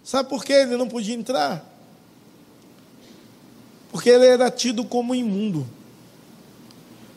Sabe 0.03 0.29
por 0.29 0.45
que 0.45 0.53
ele 0.53 0.77
não 0.77 0.89
podia 0.89 1.15
entrar? 1.15 1.65
Porque 3.91 4.09
ele 4.09 4.27
era 4.27 4.51
tido 4.51 4.85
como 4.85 5.15
imundo. 5.15 5.67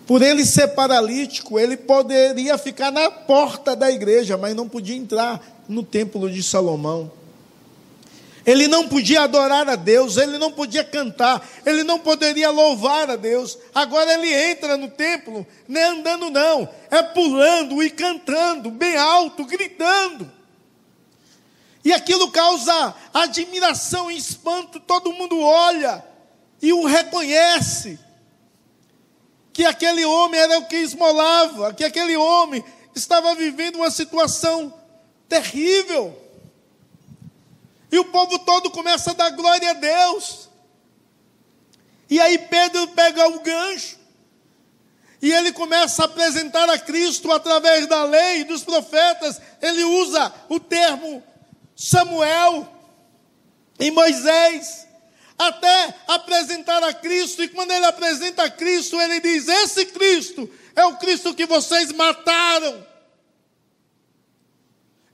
Por 0.05 0.21
ele 0.21 0.45
ser 0.45 0.69
paralítico, 0.69 1.57
ele 1.57 1.77
poderia 1.77 2.57
ficar 2.57 2.91
na 2.91 3.09
porta 3.09 3.75
da 3.75 3.89
igreja, 3.89 4.37
mas 4.37 4.55
não 4.55 4.67
podia 4.67 4.95
entrar 4.95 5.41
no 5.69 5.83
templo 5.83 6.29
de 6.29 6.43
Salomão. 6.43 7.11
Ele 8.45 8.67
não 8.67 8.87
podia 8.87 9.21
adorar 9.21 9.69
a 9.69 9.75
Deus, 9.75 10.17
ele 10.17 10.37
não 10.37 10.51
podia 10.51 10.83
cantar, 10.83 11.47
ele 11.65 11.83
não 11.83 11.99
poderia 11.99 12.49
louvar 12.49 13.09
a 13.09 13.15
Deus. 13.15 13.57
Agora 13.73 14.13
ele 14.13 14.33
entra 14.33 14.77
no 14.77 14.89
templo, 14.89 15.45
é 15.69 15.83
andando, 15.83 16.29
não, 16.29 16.67
é 16.89 17.03
pulando 17.03 17.83
e 17.83 17.89
cantando, 17.89 18.71
bem 18.71 18.95
alto, 18.95 19.45
gritando. 19.45 20.31
E 21.83 21.91
aquilo 21.91 22.31
causa 22.31 22.95
admiração 23.13 24.11
e 24.11 24.17
espanto, 24.17 24.79
todo 24.79 25.13
mundo 25.13 25.39
olha 25.39 26.03
e 26.61 26.71
o 26.71 26.85
reconhece. 26.85 27.99
Que 29.53 29.65
aquele 29.65 30.05
homem 30.05 30.39
era 30.39 30.59
o 30.59 30.65
que 30.65 30.77
esmolava, 30.77 31.73
que 31.73 31.83
aquele 31.83 32.15
homem 32.15 32.63
estava 32.95 33.35
vivendo 33.35 33.77
uma 33.77 33.91
situação 33.91 34.73
terrível. 35.27 36.20
E 37.91 37.99
o 37.99 38.05
povo 38.05 38.39
todo 38.39 38.71
começa 38.71 39.11
a 39.11 39.13
dar 39.13 39.31
glória 39.31 39.69
a 39.69 39.73
Deus. 39.73 40.49
E 42.09 42.19
aí 42.19 42.37
Pedro 42.37 42.87
pega 42.89 43.27
o 43.27 43.39
gancho. 43.41 43.99
E 45.21 45.31
ele 45.31 45.51
começa 45.51 46.01
a 46.01 46.05
apresentar 46.05 46.69
a 46.69 46.79
Cristo 46.79 47.31
através 47.31 47.85
da 47.87 48.03
lei 48.05 48.43
dos 48.43 48.63
profetas. 48.63 49.39
Ele 49.61 49.83
usa 49.83 50.33
o 50.49 50.59
termo 50.59 51.23
Samuel 51.75 52.67
e 53.79 53.91
Moisés 53.91 54.87
até 55.37 55.95
apresentar 56.07 56.83
a 56.83 56.93
Cristo. 56.93 57.43
E 57.43 57.49
quando 57.49 57.71
ele 57.71 57.85
apresenta 57.85 58.43
a 58.43 58.49
Cristo, 58.49 58.99
ele 58.99 59.19
diz: 59.19 59.47
Esse 59.47 59.85
Cristo 59.87 60.49
é 60.75 60.85
o 60.85 60.97
Cristo 60.97 61.33
que 61.33 61.45
vocês 61.45 61.91
mataram. 61.91 62.87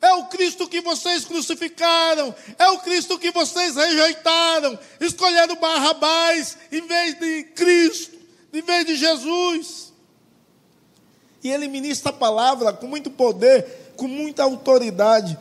É 0.08 0.14
o 0.14 0.24
Cristo 0.28 0.70
que 0.70 0.80
vocês 0.80 1.26
crucificaram, 1.26 2.34
é 2.58 2.70
o 2.70 2.80
Cristo 2.80 3.20
que 3.20 3.30
vocês 3.30 3.76
rejeitaram, 3.76 4.80
escolheram 5.02 5.58
Barrabás 5.58 6.58
em 6.72 6.88
vez 6.88 7.20
de 7.20 7.44
Cristo, 7.54 8.16
em 8.54 8.62
vez 8.62 8.86
de 8.86 8.96
Jesus. 8.96 9.92
E 11.44 11.52
ele 11.52 11.68
ministra 11.68 12.12
a 12.12 12.14
palavra 12.14 12.72
com 12.72 12.88
muito 12.88 13.12
poder, 13.12 13.92
com 13.98 14.08
muita 14.08 14.44
autoridade, 14.44 15.38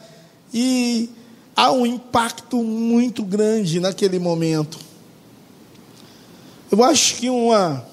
e 0.52 1.11
há 1.54 1.70
um 1.70 1.87
impacto 1.87 2.61
muito 2.61 3.23
grande 3.23 3.78
naquele 3.78 4.18
momento. 4.18 4.80
Eu 6.73 6.82
acho 6.82 7.14
que 7.14 7.30
uma, 7.30 7.87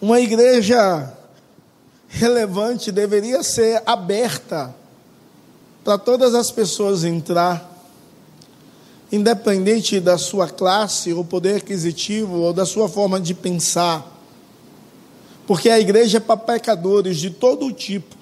uma 0.00 0.18
igreja 0.18 1.12
relevante 2.08 2.90
deveria 2.90 3.42
ser 3.42 3.82
aberta 3.84 4.79
para 5.84 5.96
todas 5.96 6.34
as 6.34 6.50
pessoas 6.50 7.04
entrar, 7.04 7.68
independente 9.10 9.98
da 9.98 10.18
sua 10.18 10.48
classe, 10.48 11.12
ou 11.12 11.24
poder 11.24 11.56
aquisitivo, 11.56 12.38
ou 12.38 12.52
da 12.52 12.66
sua 12.66 12.88
forma 12.88 13.20
de 13.20 13.34
pensar. 13.34 14.06
Porque 15.46 15.68
a 15.68 15.80
igreja 15.80 16.18
é 16.18 16.20
para 16.20 16.36
pecadores 16.36 17.16
de 17.16 17.30
todo 17.30 17.72
tipo. 17.72 18.14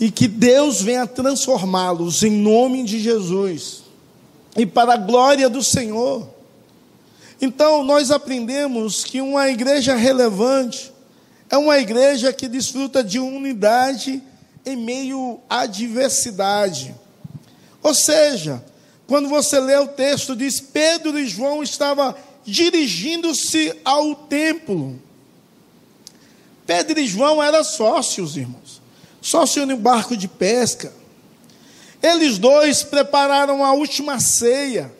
E 0.00 0.10
que 0.10 0.26
Deus 0.26 0.80
venha 0.80 1.06
transformá-los 1.06 2.22
em 2.22 2.30
nome 2.30 2.82
de 2.82 2.98
Jesus. 2.98 3.82
E 4.56 4.64
para 4.64 4.94
a 4.94 4.96
glória 4.96 5.48
do 5.48 5.62
Senhor. 5.62 6.26
Então, 7.40 7.84
nós 7.84 8.10
aprendemos 8.10 9.04
que 9.04 9.20
uma 9.20 9.48
igreja 9.48 9.94
relevante 9.94 10.92
é 11.48 11.56
uma 11.56 11.78
igreja 11.78 12.32
que 12.32 12.48
desfruta 12.48 13.04
de 13.04 13.18
unidade 13.18 14.22
em 14.64 14.76
meio 14.76 15.40
à 15.48 15.66
diversidade. 15.66 16.94
Ou 17.82 17.94
seja, 17.94 18.64
quando 19.06 19.28
você 19.28 19.58
lê 19.58 19.76
o 19.76 19.88
texto, 19.88 20.36
diz: 20.36 20.60
Pedro 20.60 21.18
e 21.18 21.26
João 21.26 21.62
estavam 21.62 22.14
dirigindo-se 22.44 23.74
ao 23.84 24.14
templo. 24.14 25.00
Pedro 26.66 27.00
e 27.00 27.06
João 27.06 27.42
eram 27.42 27.64
sócios, 27.64 28.36
irmãos, 28.36 28.80
sócios 29.20 29.66
no 29.66 29.76
barco 29.76 30.16
de 30.16 30.28
pesca. 30.28 30.92
Eles 32.02 32.38
dois 32.38 32.82
prepararam 32.82 33.64
a 33.64 33.72
última 33.72 34.20
ceia. 34.20 34.94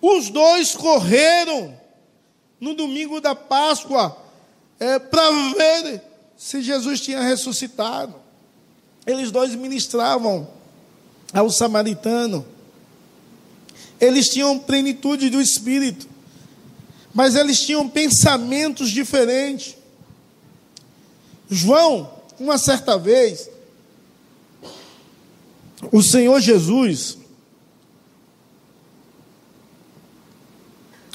Os 0.00 0.28
dois 0.28 0.74
correram 0.74 1.74
no 2.60 2.74
domingo 2.74 3.20
da 3.20 3.34
Páscoa 3.34 4.16
é, 4.78 4.98
para 4.98 5.30
ver 5.56 6.02
se 6.36 6.60
Jesus 6.62 7.00
tinha 7.00 7.22
ressuscitado. 7.22 8.25
Eles 9.06 9.30
dois 9.30 9.54
ministravam 9.54 10.48
ao 11.32 11.48
samaritano. 11.50 12.44
Eles 14.00 14.28
tinham 14.28 14.58
plenitude 14.58 15.30
do 15.30 15.40
espírito, 15.40 16.08
mas 17.14 17.34
eles 17.34 17.60
tinham 17.60 17.88
pensamentos 17.88 18.90
diferentes. 18.90 19.76
João, 21.48 22.10
uma 22.38 22.58
certa 22.58 22.98
vez, 22.98 23.48
o 25.92 26.02
Senhor 26.02 26.40
Jesus 26.40 27.18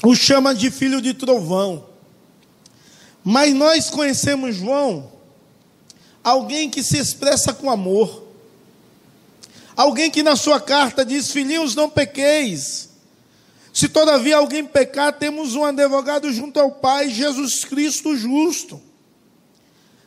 o 0.02 0.16
chama 0.16 0.54
de 0.54 0.70
filho 0.70 1.00
de 1.00 1.14
trovão. 1.14 1.86
Mas 3.22 3.54
nós 3.54 3.88
conhecemos 3.88 4.56
João 4.56 5.12
alguém 6.22 6.70
que 6.70 6.82
se 6.82 6.98
expressa 6.98 7.52
com 7.52 7.70
amor, 7.70 8.22
alguém 9.76 10.10
que 10.10 10.22
na 10.22 10.36
sua 10.36 10.60
carta 10.60 11.04
diz: 11.04 11.30
Filhinhos, 11.30 11.74
não 11.74 11.88
pequeis. 11.88 12.90
Se 13.72 13.88
todavia 13.88 14.36
alguém 14.36 14.64
pecar, 14.64 15.14
temos 15.14 15.54
um 15.54 15.64
advogado 15.64 16.30
junto 16.30 16.60
ao 16.60 16.72
Pai, 16.72 17.08
Jesus 17.08 17.64
Cristo 17.64 18.14
justo. 18.14 18.80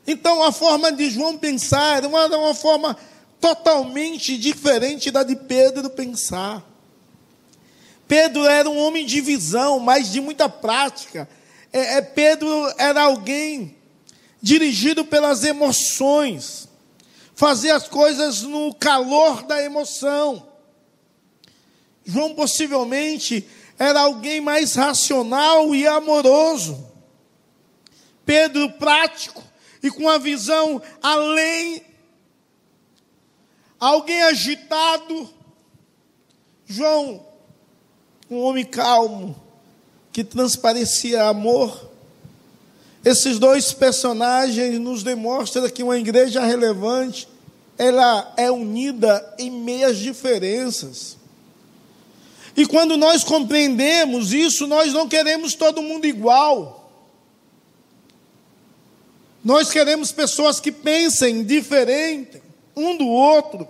Então, 0.05 0.43
a 0.43 0.51
forma 0.51 0.91
de 0.91 1.09
João 1.09 1.35
pensar 1.35 1.97
era 1.97 2.07
uma, 2.07 2.27
uma 2.27 2.53
forma 2.53 2.95
totalmente 3.41 4.37
diferente 4.37 5.09
da 5.09 5.23
de 5.23 5.35
Pedro 5.35 5.89
pensar. 5.89 6.63
Pedro 8.07 8.45
era 8.45 8.69
um 8.69 8.77
homem 8.77 9.03
de 9.03 9.19
visão, 9.19 9.79
mas 9.79 10.11
de 10.11 10.21
muita 10.21 10.47
prática. 10.47 11.27
É, 11.73 11.97
é, 11.97 12.01
Pedro 12.01 12.49
era 12.77 13.01
alguém 13.01 13.75
dirigido 14.41 15.05
pelas 15.05 15.43
emoções, 15.43 16.67
fazer 17.33 17.71
as 17.71 17.87
coisas 17.87 18.41
no 18.41 18.73
calor 18.73 19.43
da 19.43 19.61
emoção. 19.61 20.47
João 22.05 22.35
possivelmente 22.35 23.47
era 23.77 24.01
alguém 24.01 24.39
mais 24.39 24.75
racional 24.75 25.73
e 25.73 25.87
amoroso. 25.87 26.87
Pedro 28.25 28.71
prático 28.73 29.43
e 29.81 29.91
com 29.91 30.07
a 30.07 30.17
visão 30.17 30.81
além. 31.01 31.83
Alguém 33.79 34.21
agitado. 34.23 35.29
João, 36.65 37.25
um 38.29 38.39
homem 38.39 38.65
calmo, 38.65 39.35
que 40.11 40.23
transparecia 40.23 41.25
amor. 41.25 41.91
Esses 43.05 43.37
dois 43.37 43.71
personagens 43.71 44.79
nos 44.79 45.03
demonstram 45.03 45.69
que 45.69 45.83
uma 45.83 45.95
igreja 45.95 46.43
relevante, 46.43 47.27
ela 47.77 48.33
é 48.35 48.49
unida 48.49 49.35
em 49.37 49.51
meias 49.51 49.99
diferenças. 49.99 51.15
E 52.57 52.65
quando 52.65 52.97
nós 52.97 53.23
compreendemos 53.23 54.33
isso, 54.33 54.65
nós 54.65 54.91
não 54.91 55.07
queremos 55.07 55.53
todo 55.53 55.83
mundo 55.83 56.07
igual. 56.07 56.91
Nós 59.43 59.69
queremos 59.69 60.11
pessoas 60.11 60.59
que 60.59 60.71
pensem 60.71 61.43
diferente 61.43 62.41
um 62.75 62.97
do 62.97 63.07
outro, 63.07 63.67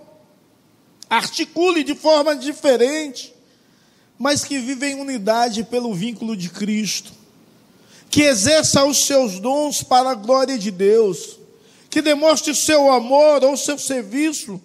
articule 1.10 1.84
de 1.84 1.94
forma 1.94 2.34
diferente, 2.34 3.34
mas 4.18 4.44
que 4.44 4.58
vivem 4.58 4.94
em 4.96 5.00
unidade 5.00 5.62
pelo 5.62 5.92
vínculo 5.92 6.34
de 6.34 6.48
Cristo 6.48 7.25
que 8.16 8.22
exerça 8.22 8.82
os 8.82 9.04
seus 9.04 9.38
dons 9.38 9.82
para 9.82 10.12
a 10.12 10.14
glória 10.14 10.56
de 10.56 10.70
Deus, 10.70 11.38
que 11.90 12.00
demonstre 12.00 12.54
seu 12.54 12.90
amor 12.90 13.44
ou 13.44 13.58
seu 13.58 13.78
serviço, 13.78 14.58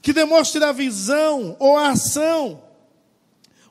que 0.00 0.10
demonstre 0.10 0.64
a 0.64 0.72
visão 0.72 1.54
ou 1.58 1.76
a 1.76 1.90
ação, 1.90 2.62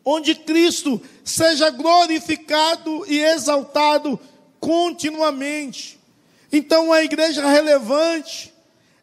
onde 0.06 0.36
Cristo 0.36 1.02
seja 1.24 1.72
glorificado 1.72 3.04
e 3.08 3.22
exaltado 3.22 4.20
continuamente. 4.60 6.00
Então, 6.52 6.90
uma 6.90 7.02
igreja 7.02 7.44
relevante 7.48 8.54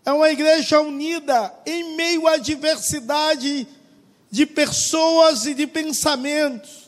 é 0.07 0.13
uma 0.13 0.31
igreja 0.31 0.81
unida 0.81 1.53
em 1.67 1.97
meio 1.97 2.29
à 2.29 2.37
diversidade 2.37 3.67
de 4.31 4.47
pessoas 4.47 5.45
e 5.47 5.55
de 5.55 5.67
pensamentos. 5.67 6.80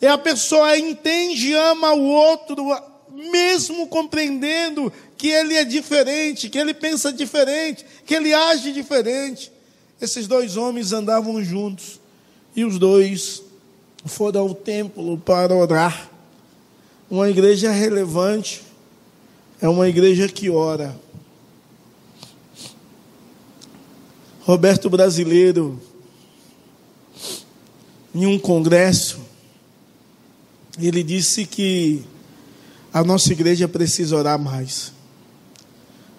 E 0.00 0.06
a 0.06 0.16
pessoa 0.16 0.78
entende 0.78 1.48
e 1.48 1.54
ama 1.54 1.92
o 1.92 2.04
outro, 2.04 2.64
mesmo 3.10 3.88
compreendendo 3.88 4.92
que 5.16 5.28
ele 5.28 5.54
é 5.54 5.64
diferente, 5.64 6.48
que 6.48 6.58
ele 6.58 6.72
pensa 6.72 7.12
diferente, 7.12 7.84
que 8.06 8.14
ele 8.14 8.32
age 8.32 8.72
diferente. 8.72 9.50
Esses 10.00 10.28
dois 10.28 10.56
homens 10.56 10.92
andavam 10.92 11.42
juntos 11.42 12.00
e 12.54 12.64
os 12.64 12.78
dois 12.78 13.42
foram 14.04 14.42
ao 14.42 14.54
templo 14.54 15.18
para 15.18 15.54
orar. 15.54 16.08
Uma 17.10 17.28
igreja 17.28 17.70
relevante 17.70 18.62
é 19.60 19.68
uma 19.68 19.88
igreja 19.88 20.28
que 20.28 20.48
ora. 20.48 20.98
Roberto 24.42 24.88
Brasileiro, 24.88 25.80
em 28.14 28.24
um 28.24 28.38
congresso, 28.38 29.27
ele 30.86 31.02
disse 31.02 31.44
que 31.44 32.04
a 32.92 33.02
nossa 33.02 33.32
igreja 33.32 33.66
precisa 33.66 34.16
orar 34.16 34.38
mais, 34.38 34.92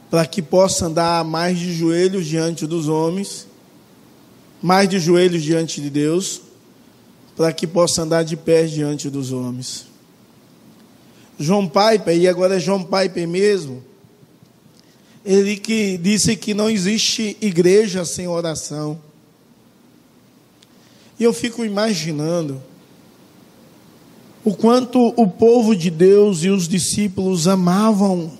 para 0.10 0.26
que 0.26 0.42
possa 0.42 0.88
andar 0.88 1.24
mais 1.24 1.58
de 1.58 1.74
joelhos 1.74 2.26
diante 2.26 2.68
dos 2.68 2.88
homens, 2.88 3.48
mais 4.62 4.90
de 4.90 5.00
joelhos 5.00 5.42
diante 5.42 5.82
de 5.82 5.90
Deus, 5.90 6.42
para 7.36 7.54
que 7.54 7.66
possa 7.66 8.02
andar 8.02 8.24
de 8.24 8.36
pés 8.36 8.72
diante 8.72 9.10
dos 9.10 9.32
homens. 9.32 9.88
João 11.40 11.68
Piper, 11.68 12.18
e 12.18 12.28
agora 12.28 12.58
é 12.58 12.60
João 12.60 12.84
Piper 12.84 13.28
mesmo, 13.28 13.82
ele 15.24 15.56
que 15.56 15.98
disse 15.98 16.36
que 16.36 16.54
não 16.54 16.70
existe 16.70 17.38
igreja 17.40 18.04
sem 18.04 18.28
oração. 18.28 19.00
E 21.20 21.24
eu 21.24 21.34
fico 21.34 21.64
imaginando 21.64 22.62
o 24.50 24.56
quanto 24.56 25.14
o 25.16 25.28
povo 25.28 25.76
de 25.76 25.92
Deus 25.92 26.44
e 26.44 26.50
os 26.50 26.68
discípulos 26.68 27.48
amavam, 27.48 28.32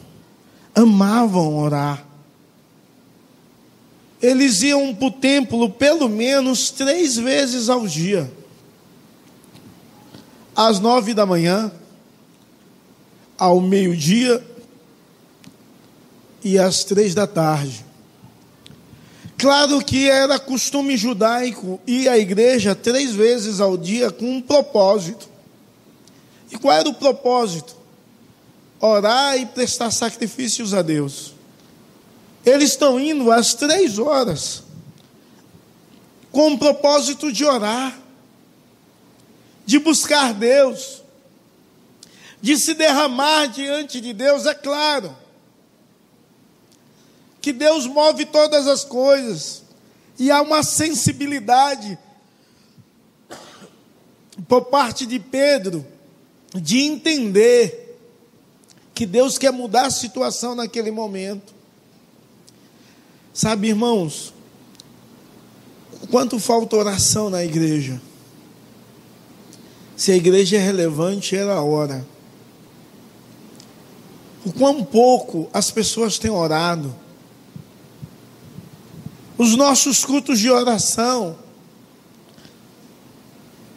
amavam 0.74 1.56
orar. 1.56 2.04
Eles 4.20 4.64
iam 4.64 4.96
para 4.96 5.06
o 5.08 5.12
templo 5.12 5.70
pelo 5.70 6.10
menos 6.10 6.72
três 6.72 7.16
vezes 7.16 7.70
ao 7.70 7.86
dia. 7.86 8.30
Às 10.56 10.80
nove 10.80 11.14
da 11.14 11.28
manhã, 11.28 11.72
ao 13.38 13.62
meio-dia 13.62 14.44
e 16.44 16.58
às 16.58 16.84
três 16.84 17.14
da 17.14 17.28
tarde. 17.28 17.86
Claro 19.38 19.80
que 19.86 20.10
era 20.10 20.40
costume 20.40 20.98
judaico 20.98 21.80
ir 21.86 22.10
à 22.10 22.18
igreja 22.18 22.74
três 22.74 23.12
vezes 23.12 23.62
ao 23.62 23.78
dia 23.78 24.10
com 24.10 24.26
um 24.26 24.42
propósito. 24.42 25.30
E 26.52 26.58
qual 26.58 26.74
era 26.76 26.90
o 26.90 26.94
propósito? 26.94 27.76
Orar 28.80 29.38
e 29.38 29.46
prestar 29.46 29.92
sacrifícios 29.92 30.74
a 30.74 30.82
Deus. 30.82 31.34
Eles 32.46 32.72
estão 32.72 33.00
indo 33.00 33.32
às 33.32 33.54
três 33.54 34.00
horas 34.00 34.64
com 36.32 36.54
o 36.54 36.58
propósito 36.58 37.32
de 37.32 37.44
orar, 37.44 37.98
de 39.66 39.80
buscar 39.80 40.34
Deus, 40.34 41.02
de 42.42 42.58
se 42.58 42.74
derramar 42.74 43.48
diante 43.48 44.00
de 44.00 44.14
Deus, 44.14 44.46
é 44.46 44.54
claro 44.54 45.16
que 47.42 47.52
Deus 47.52 47.86
move 47.88 48.26
todas 48.26 48.68
as 48.68 48.84
coisas, 48.84 49.64
e 50.18 50.30
há 50.30 50.42
uma 50.42 50.62
sensibilidade 50.62 51.98
por 54.48 54.66
parte 54.66 55.06
de 55.06 55.20
Pedro 55.20 55.86
de 56.54 56.80
entender 56.80 57.98
que 58.94 59.06
Deus 59.06 59.38
quer 59.38 59.52
mudar 59.52 59.86
a 59.86 59.92
situação 59.92 60.56
naquele 60.56 60.92
momento. 60.92 61.54
Sabe, 63.34 63.70
irmãos, 63.70 64.34
quanto 66.12 66.40
falta 66.40 66.76
oração 66.76 67.30
na 67.30 67.44
igreja? 67.44 68.02
Se 69.96 70.12
a 70.12 70.16
igreja 70.16 70.58
é 70.58 70.60
relevante, 70.60 71.36
era 71.36 71.54
a 71.54 71.64
hora. 71.64 72.06
O 74.46 74.52
quão 74.52 74.84
pouco 74.84 75.50
as 75.54 75.70
pessoas 75.70 76.18
têm 76.18 76.32
orado 76.32 76.96
os 79.40 79.56
nossos 79.56 80.04
cultos 80.04 80.38
de 80.38 80.52
oração. 80.52 81.38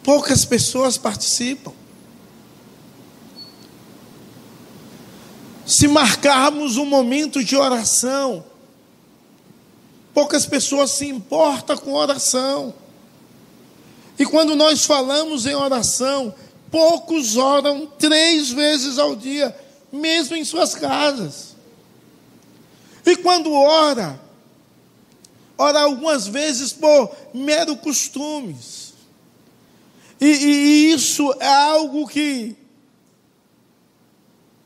Poucas 0.03 0.43
pessoas 0.43 0.97
participam. 0.97 1.71
Se 5.73 5.87
marcarmos 5.87 6.77
um 6.77 6.85
momento 6.85 7.43
de 7.43 7.55
oração, 7.55 8.45
poucas 10.13 10.45
pessoas 10.45 10.91
se 10.91 11.07
importam 11.07 11.75
com 11.75 11.93
oração. 11.93 12.75
E 14.19 14.23
quando 14.23 14.55
nós 14.55 14.85
falamos 14.85 15.47
em 15.47 15.55
oração, 15.55 16.31
poucos 16.69 17.37
oram 17.37 17.87
três 17.87 18.51
vezes 18.51 18.99
ao 18.99 19.15
dia, 19.15 19.57
mesmo 19.91 20.35
em 20.35 20.45
suas 20.45 20.75
casas. 20.75 21.55
E 23.03 23.15
quando 23.15 23.51
ora, 23.51 24.21
ora 25.57 25.79
algumas 25.81 26.27
vezes 26.27 26.71
por 26.71 27.11
mero 27.33 27.75
costumes. 27.77 28.93
E, 30.21 30.27
e, 30.27 30.51
e 30.51 30.93
isso 30.93 31.33
é 31.39 31.51
algo 31.51 32.07
que 32.07 32.55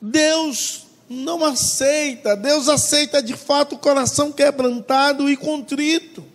Deus 0.02 0.86
não 1.10 1.44
aceita. 1.44 2.36
Deus 2.36 2.68
aceita 2.68 3.22
de 3.22 3.36
fato 3.36 3.76
o 3.76 3.78
coração 3.78 4.32
quebrantado 4.32 5.30
e 5.30 5.38
contrito. 5.38 6.26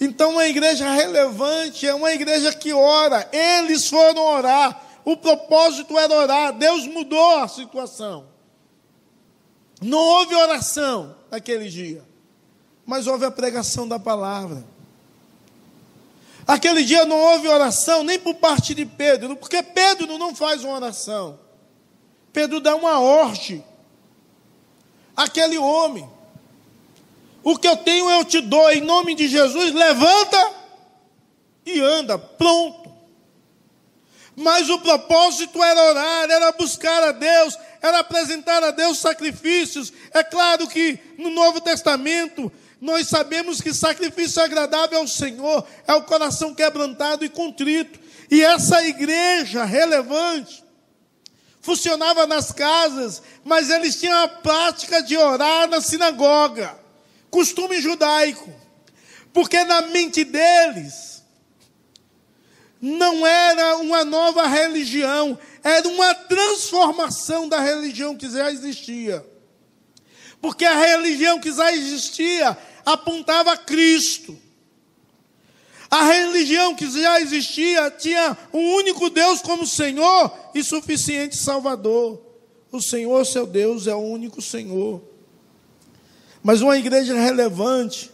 Então, 0.00 0.32
uma 0.32 0.46
igreja 0.46 0.90
relevante 0.92 1.86
é 1.86 1.94
uma 1.94 2.12
igreja 2.12 2.52
que 2.52 2.72
ora. 2.72 3.28
Eles 3.32 3.88
foram 3.88 4.22
orar. 4.22 4.82
O 5.04 5.16
propósito 5.16 5.98
era 5.98 6.14
orar. 6.14 6.52
Deus 6.52 6.86
mudou 6.86 7.36
a 7.38 7.48
situação. 7.48 8.26
Não 9.80 9.98
houve 9.98 10.34
oração 10.34 11.14
naquele 11.30 11.68
dia 11.68 12.02
mas 12.86 13.06
houve 13.06 13.24
a 13.24 13.30
pregação 13.30 13.88
da 13.88 13.98
palavra. 13.98 14.64
Aquele 16.46 16.84
dia 16.84 17.06
não 17.06 17.16
houve 17.16 17.48
oração 17.48 18.04
nem 18.04 18.18
por 18.18 18.34
parte 18.34 18.74
de 18.74 18.84
Pedro, 18.84 19.36
porque 19.36 19.62
Pedro 19.62 20.18
não 20.18 20.34
faz 20.34 20.62
uma 20.62 20.74
oração. 20.74 21.38
Pedro 22.34 22.58
dá 22.58 22.74
uma 22.74 22.98
ordem 22.98 23.64
àquele 25.16 25.56
homem. 25.56 26.06
O 27.44 27.56
que 27.56 27.68
eu 27.68 27.76
tenho 27.76 28.10
eu 28.10 28.24
te 28.24 28.40
dou, 28.40 28.72
em 28.72 28.80
nome 28.80 29.14
de 29.14 29.28
Jesus, 29.28 29.72
levanta 29.72 30.52
e 31.64 31.80
anda, 31.80 32.18
pronto. 32.18 32.92
Mas 34.34 34.68
o 34.68 34.80
propósito 34.80 35.62
era 35.62 35.80
orar, 35.80 36.28
era 36.28 36.50
buscar 36.50 37.04
a 37.04 37.12
Deus, 37.12 37.56
era 37.80 38.00
apresentar 38.00 38.64
a 38.64 38.72
Deus 38.72 38.98
sacrifícios. 38.98 39.92
É 40.12 40.24
claro 40.24 40.66
que 40.66 40.98
no 41.16 41.30
Novo 41.30 41.60
Testamento 41.60 42.50
nós 42.80 43.06
sabemos 43.06 43.60
que 43.60 43.72
sacrifício 43.72 44.42
agradável 44.42 44.98
ao 44.98 45.06
Senhor 45.06 45.64
é 45.86 45.94
o 45.94 46.02
coração 46.02 46.52
quebrantado 46.52 47.24
e 47.24 47.28
contrito. 47.28 48.00
E 48.28 48.42
essa 48.42 48.84
igreja 48.84 49.64
relevante 49.64 50.63
funcionava 51.64 52.26
nas 52.26 52.52
casas, 52.52 53.22
mas 53.42 53.70
eles 53.70 53.98
tinham 53.98 54.22
a 54.22 54.28
prática 54.28 55.02
de 55.02 55.16
orar 55.16 55.66
na 55.66 55.80
sinagoga, 55.80 56.78
costume 57.30 57.80
judaico, 57.80 58.52
porque 59.32 59.64
na 59.64 59.80
mente 59.80 60.24
deles 60.24 61.24
não 62.78 63.26
era 63.26 63.78
uma 63.78 64.04
nova 64.04 64.46
religião, 64.46 65.38
era 65.62 65.88
uma 65.88 66.14
transformação 66.14 67.48
da 67.48 67.58
religião 67.60 68.14
que 68.14 68.28
já 68.28 68.52
existia. 68.52 69.24
Porque 70.42 70.66
a 70.66 70.78
religião 70.78 71.40
que 71.40 71.50
já 71.50 71.72
existia 71.72 72.58
apontava 72.84 73.54
a 73.54 73.56
Cristo. 73.56 74.38
A 75.90 76.04
religião 76.04 76.74
que 76.74 76.90
já 76.90 77.20
existia 77.20 77.90
tinha 77.90 78.36
um 78.52 78.74
único 78.76 79.10
Deus 79.10 79.40
como 79.40 79.66
Senhor 79.66 80.32
e 80.54 80.62
suficiente 80.62 81.36
Salvador. 81.36 82.20
O 82.72 82.80
Senhor, 82.80 83.24
seu 83.24 83.46
Deus, 83.46 83.86
é 83.86 83.94
o 83.94 83.98
único 83.98 84.42
Senhor. 84.42 85.00
Mas 86.42 86.60
uma 86.60 86.76
igreja 86.76 87.14
relevante 87.14 88.10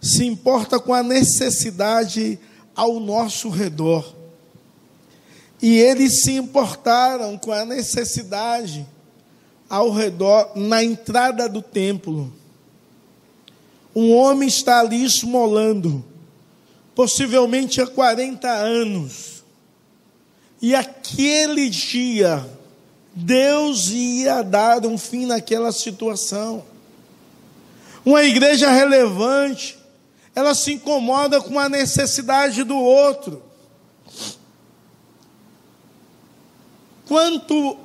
se 0.00 0.24
importa 0.24 0.78
com 0.78 0.92
a 0.92 1.02
necessidade 1.02 2.38
ao 2.74 3.00
nosso 3.00 3.48
redor. 3.48 4.14
E 5.60 5.78
eles 5.78 6.22
se 6.22 6.32
importaram 6.32 7.38
com 7.38 7.50
a 7.50 7.64
necessidade 7.64 8.86
ao 9.68 9.90
redor, 9.90 10.52
na 10.54 10.84
entrada 10.84 11.48
do 11.48 11.62
templo. 11.62 12.32
Um 13.94 14.14
homem 14.14 14.46
está 14.46 14.80
ali 14.80 15.02
esmolando, 15.02 16.04
possivelmente 16.96 17.80
há 17.82 17.86
40 17.86 18.48
anos. 18.48 19.44
E 20.62 20.74
aquele 20.74 21.68
dia, 21.68 22.44
Deus 23.14 23.90
ia 23.90 24.42
dar 24.42 24.84
um 24.86 24.96
fim 24.96 25.26
naquela 25.26 25.70
situação. 25.70 26.64
Uma 28.02 28.22
igreja 28.22 28.70
relevante, 28.70 29.78
ela 30.34 30.54
se 30.54 30.72
incomoda 30.72 31.38
com 31.42 31.58
a 31.58 31.68
necessidade 31.68 32.64
do 32.64 32.76
outro. 32.76 33.42
Quanto, 37.06 37.76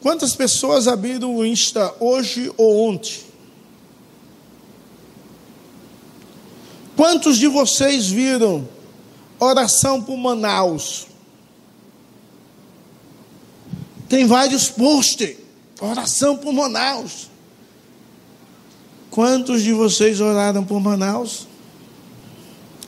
quantas 0.00 0.36
pessoas 0.36 0.86
abriram 0.86 1.34
o 1.34 1.44
Insta 1.44 1.92
hoje 1.98 2.52
ou 2.56 2.88
ontem? 2.88 3.25
Quantos 6.96 7.36
de 7.36 7.46
vocês 7.46 8.08
viram 8.08 8.66
oração 9.38 10.02
por 10.02 10.16
Manaus? 10.16 11.06
Tem 14.08 14.26
vários 14.26 14.70
posts, 14.70 15.36
oração 15.80 16.38
por 16.38 16.52
Manaus. 16.52 17.28
Quantos 19.10 19.62
de 19.62 19.72
vocês 19.72 20.20
oraram 20.20 20.64
por 20.64 20.80
Manaus? 20.80 21.46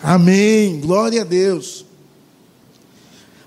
Amém, 0.02 0.80
glória 0.80 1.22
a 1.22 1.24
Deus. 1.24 1.84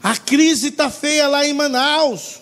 A 0.03 0.15
crise 0.17 0.69
está 0.69 0.89
feia 0.89 1.27
lá 1.27 1.45
em 1.45 1.53
Manaus. 1.53 2.39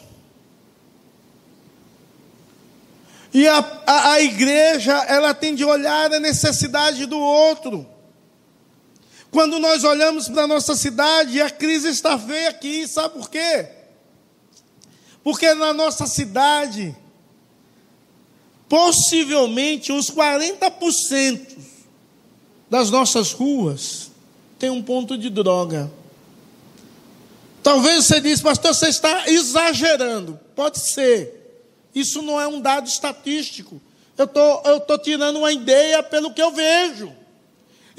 E 3.33 3.47
a, 3.47 3.57
a, 3.85 4.11
a, 4.13 4.21
igreja, 4.21 4.93
ela 5.07 5.33
tem 5.33 5.53
de 5.53 5.63
olhar 5.63 6.11
a 6.11 6.19
necessidade 6.19 7.05
do 7.05 7.19
outro. 7.19 7.85
Quando 9.31 9.59
nós 9.59 9.83
olhamos 9.83 10.27
para 10.27 10.43
a 10.43 10.47
nossa 10.47 10.75
cidade, 10.75 11.41
a 11.41 11.49
crise 11.49 11.89
está 11.89 12.17
feia 12.17 12.49
aqui, 12.49 12.87
sabe 12.87 13.13
por 13.13 13.29
quê? 13.29 13.67
Porque 15.23 15.53
na 15.53 15.71
nossa 15.71 16.07
cidade, 16.07 16.95
possivelmente 18.67 19.91
uns 19.91 20.09
40% 20.09 21.57
das 22.69 22.89
nossas 22.89 23.31
ruas 23.31 24.09
tem 24.57 24.69
um 24.69 24.81
ponto 24.81 25.17
de 25.17 25.29
droga. 25.29 25.91
Talvez 27.63 28.05
você 28.05 28.19
diz, 28.19 28.41
pastor, 28.41 28.73
você 28.73 28.87
está 28.87 29.29
exagerando. 29.29 30.39
Pode 30.55 30.79
ser. 30.79 31.39
Isso 31.93 32.21
não 32.21 32.39
é 32.39 32.47
um 32.47 32.59
dado 32.59 32.87
estatístico. 32.87 33.81
Eu 34.17 34.27
tô, 34.27 34.57
estou 34.57 34.79
tô 34.81 34.97
tirando 34.97 35.37
uma 35.37 35.51
ideia 35.51 36.01
pelo 36.03 36.33
que 36.33 36.41
eu 36.41 36.51
vejo. 36.51 37.13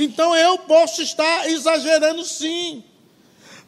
Então 0.02 0.34
eu 0.34 0.58
posso 0.58 1.02
estar 1.02 1.48
exagerando 1.50 2.24
sim. 2.24 2.82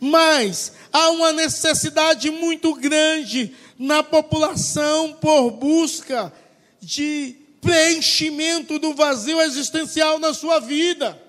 Mas 0.01 0.73
há 0.93 1.11
uma 1.11 1.33
necessidade 1.33 2.31
muito 2.31 2.75
grande 2.75 3.55
na 3.79 4.03
população 4.03 5.13
por 5.13 5.51
busca 5.51 6.33
de 6.81 7.37
preenchimento 7.61 8.79
do 8.79 8.95
vazio 8.95 9.41
existencial 9.43 10.19
na 10.19 10.33
sua 10.33 10.59
vida. 10.59 11.21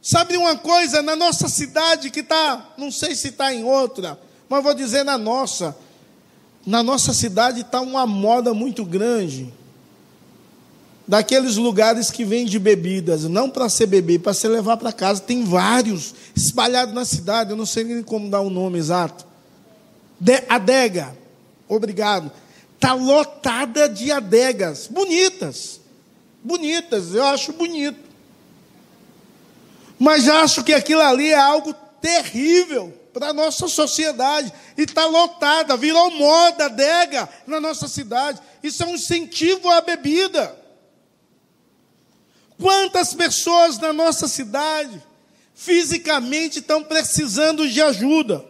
Sabe 0.00 0.36
uma 0.36 0.56
coisa, 0.56 1.00
na 1.02 1.14
nossa 1.14 1.48
cidade 1.48 2.10
que 2.10 2.20
está, 2.20 2.72
não 2.76 2.90
sei 2.90 3.14
se 3.14 3.28
está 3.28 3.54
em 3.54 3.62
outra, 3.62 4.18
mas 4.48 4.62
vou 4.64 4.74
dizer 4.74 5.04
na 5.04 5.16
nossa, 5.16 5.76
na 6.66 6.82
nossa 6.82 7.12
cidade 7.12 7.60
está 7.60 7.80
uma 7.80 8.04
moda 8.04 8.52
muito 8.52 8.84
grande 8.84 9.52
daqueles 11.06 11.56
lugares 11.56 12.10
que 12.10 12.24
vendem 12.24 12.58
bebidas, 12.58 13.24
não 13.24 13.50
para 13.50 13.68
ser 13.68 13.86
beber, 13.86 14.20
para 14.20 14.34
se 14.34 14.46
levar 14.48 14.76
para 14.76 14.92
casa. 14.92 15.20
Tem 15.20 15.44
vários 15.44 16.14
espalhados 16.34 16.94
na 16.94 17.04
cidade, 17.04 17.50
eu 17.50 17.56
não 17.56 17.66
sei 17.66 17.84
nem 17.84 18.02
como 18.02 18.30
dar 18.30 18.40
o 18.40 18.46
um 18.46 18.50
nome 18.50 18.78
exato. 18.78 19.26
De, 20.18 20.42
adega, 20.48 21.16
obrigado. 21.68 22.30
Está 22.74 22.94
lotada 22.94 23.88
de 23.88 24.10
adegas, 24.10 24.88
bonitas, 24.88 25.80
bonitas, 26.42 27.14
eu 27.14 27.24
acho 27.24 27.52
bonito. 27.52 28.10
Mas 29.98 30.28
acho 30.28 30.64
que 30.64 30.72
aquilo 30.72 31.00
ali 31.00 31.30
é 31.30 31.38
algo 31.38 31.74
terrível 32.00 32.92
para 33.12 33.28
a 33.28 33.32
nossa 33.32 33.68
sociedade. 33.68 34.52
E 34.76 34.82
está 34.82 35.06
lotada, 35.06 35.76
virou 35.76 36.10
moda, 36.10 36.64
adega 36.64 37.28
na 37.46 37.60
nossa 37.60 37.86
cidade. 37.86 38.40
Isso 38.62 38.82
é 38.82 38.86
um 38.86 38.94
incentivo 38.94 39.70
à 39.70 39.80
bebida. 39.80 40.61
Quantas 42.62 43.12
pessoas 43.12 43.76
na 43.78 43.92
nossa 43.92 44.28
cidade 44.28 45.02
fisicamente 45.52 46.60
estão 46.60 46.84
precisando 46.84 47.68
de 47.68 47.82
ajuda? 47.82 48.46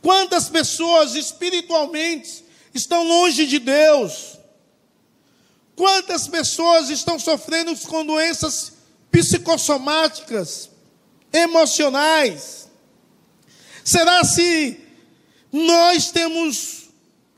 Quantas 0.00 0.48
pessoas 0.48 1.16
espiritualmente 1.16 2.44
estão 2.72 3.02
longe 3.02 3.46
de 3.46 3.58
Deus? 3.58 4.38
Quantas 5.74 6.28
pessoas 6.28 6.88
estão 6.88 7.18
sofrendo 7.18 7.76
com 7.88 8.06
doenças 8.06 8.74
psicossomáticas, 9.10 10.70
emocionais? 11.32 12.68
Será 13.82 14.22
se 14.22 14.78
nós 15.50 16.12
temos 16.12 16.83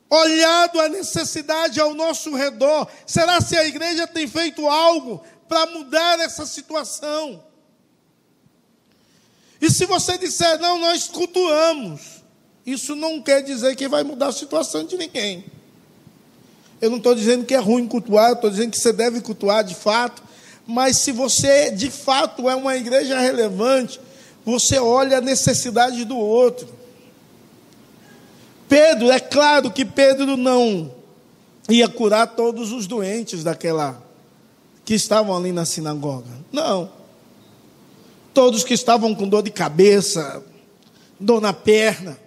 olhado 0.09 0.81
a 0.81 0.88
necessidade 0.88 1.81
ao 1.81 1.95
nosso 1.95 2.35
redor. 2.35 2.88
Será 3.07 3.40
se 3.40 3.57
a 3.57 3.66
igreja 3.66 4.07
tem 4.07 4.27
feito 4.27 4.66
algo 4.66 5.23
para 5.49 5.66
mudar 5.66 6.21
essa 6.21 6.47
situação? 6.47 7.42
E 9.61 9.71
se 9.71 9.87
você 9.87 10.19
disser, 10.19 10.59
não, 10.59 10.79
nós 10.79 11.09
cultuamos, 11.09 12.23
isso 12.64 12.95
não 12.95 13.23
quer 13.23 13.42
dizer 13.42 13.75
que 13.75 13.88
vai 13.88 14.05
mudar 14.05 14.29
a 14.29 14.33
situação 14.33 14.85
de 14.85 14.97
ninguém. 14.97 15.45
Eu 16.81 16.90
não 16.90 16.99
estou 16.99 17.14
dizendo 17.14 17.45
que 17.45 17.55
é 17.55 17.59
ruim 17.59 17.87
cultuar, 17.87 18.33
estou 18.33 18.51
dizendo 18.51 18.73
que 18.73 18.79
você 18.79 18.92
deve 18.92 19.21
cultuar 19.21 19.64
de 19.64 19.75
fato, 19.75 20.23
mas 20.66 20.99
se 20.99 21.11
você 21.11 21.71
de 21.71 21.90
fato 21.90 22.51
é 22.51 22.55
uma 22.55 22.77
igreja 22.77 23.19
relevante, 23.19 23.99
você 24.45 24.79
olha 24.79 25.19
a 25.19 25.21
necessidade 25.21 26.05
do 26.05 26.19
outro. 26.19 26.69
Pedro, 28.68 29.11
é 29.11 29.20
claro 29.20 29.70
que 29.70 29.85
Pedro 29.85 30.37
não 30.37 30.92
ia 31.68 31.88
curar 31.88 32.26
todos 32.29 32.72
os 32.72 32.87
doentes 32.87 33.42
daquela 33.42 34.02
que 34.85 34.94
estavam 34.94 35.37
ali 35.37 35.52
na 35.52 35.64
sinagoga. 35.64 36.31
Não. 36.52 36.90
Todos 38.33 38.64
que 38.64 38.74
estavam 38.74 39.14
com 39.14 39.29
dor 39.29 39.42
de 39.42 39.50
cabeça, 39.50 40.42
dor 41.18 41.40
na 41.40 41.52
perna. 41.52 42.18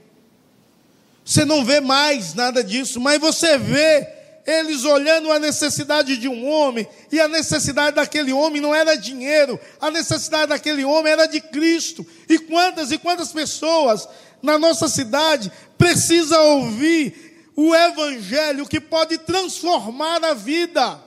Você 1.24 1.46
não 1.46 1.64
vê 1.64 1.80
mais 1.80 2.34
nada 2.34 2.64
disso, 2.64 3.00
mas 3.00 3.20
você 3.20 3.58
vê 3.58 4.08
eles 4.46 4.84
olhando 4.84 5.32
a 5.32 5.38
necessidade 5.38 6.18
de 6.18 6.28
um 6.28 6.50
homem, 6.50 6.88
e 7.12 7.20
a 7.20 7.28
necessidade 7.28 7.96
daquele 7.96 8.34
homem 8.34 8.60
não 8.60 8.74
era 8.74 8.96
dinheiro, 8.96 9.60
a 9.80 9.92
necessidade 9.92 10.48
daquele 10.48 10.84
homem 10.84 11.14
era 11.14 11.28
de 11.28 11.40
Cristo. 11.40 12.06
E 12.28 12.40
quantas 12.40 12.92
e 12.92 12.98
quantas 12.98 13.32
pessoas 13.32 14.08
na 14.42 14.58
nossa 14.58 14.88
cidade 14.88 15.52
precisa 15.80 16.38
ouvir 16.42 17.52
o 17.56 17.74
Evangelho 17.74 18.68
que 18.68 18.82
pode 18.82 19.18
transformar 19.18 20.22
a 20.26 20.34
vida, 20.34 21.00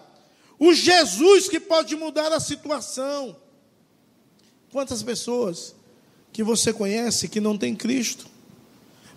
o 0.59 0.73
Jesus 0.73 1.47
que 1.47 1.61
pode 1.61 1.95
mudar 1.95 2.33
a 2.33 2.41
situação. 2.41 3.37
Quantas 4.73 5.03
pessoas 5.03 5.75
que 6.33 6.43
você 6.43 6.73
conhece 6.73 7.29
que 7.29 7.39
não 7.39 7.59
tem 7.59 7.77
Cristo? 7.77 8.27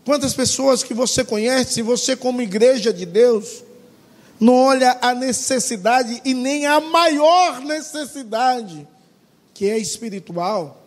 Quantas 0.03 0.33
pessoas 0.33 0.83
que 0.83 0.93
você 0.93 1.23
conhece, 1.23 1.81
você 1.81 2.15
como 2.17 2.41
igreja 2.41 2.91
de 2.91 3.05
Deus, 3.05 3.63
não 4.37 4.53
olha 4.53 4.99
a 5.01 5.15
necessidade 5.15 6.21
e 6.25 6.33
nem 6.33 6.65
a 6.65 6.81
maior 6.81 7.61
necessidade, 7.61 8.85
que 9.53 9.69
é 9.69 9.77
espiritual? 9.77 10.83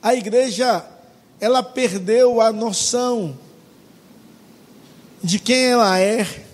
A 0.00 0.14
igreja 0.14 0.86
ela 1.40 1.62
perdeu 1.62 2.40
a 2.40 2.52
noção 2.52 3.36
de 5.22 5.38
quem 5.38 5.66
ela 5.66 5.98
é, 5.98 6.44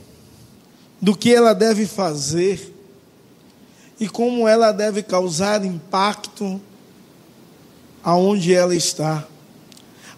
do 1.01 1.17
que 1.17 1.35
ela 1.35 1.53
deve 1.53 1.87
fazer 1.87 2.73
e 3.99 4.09
como 4.09 4.47
ela 4.47 4.73
deve 4.73 5.03
causar 5.03 5.65
impacto 5.65 6.61
aonde 8.03 8.55
ela 8.55 8.75
está. 8.75 9.27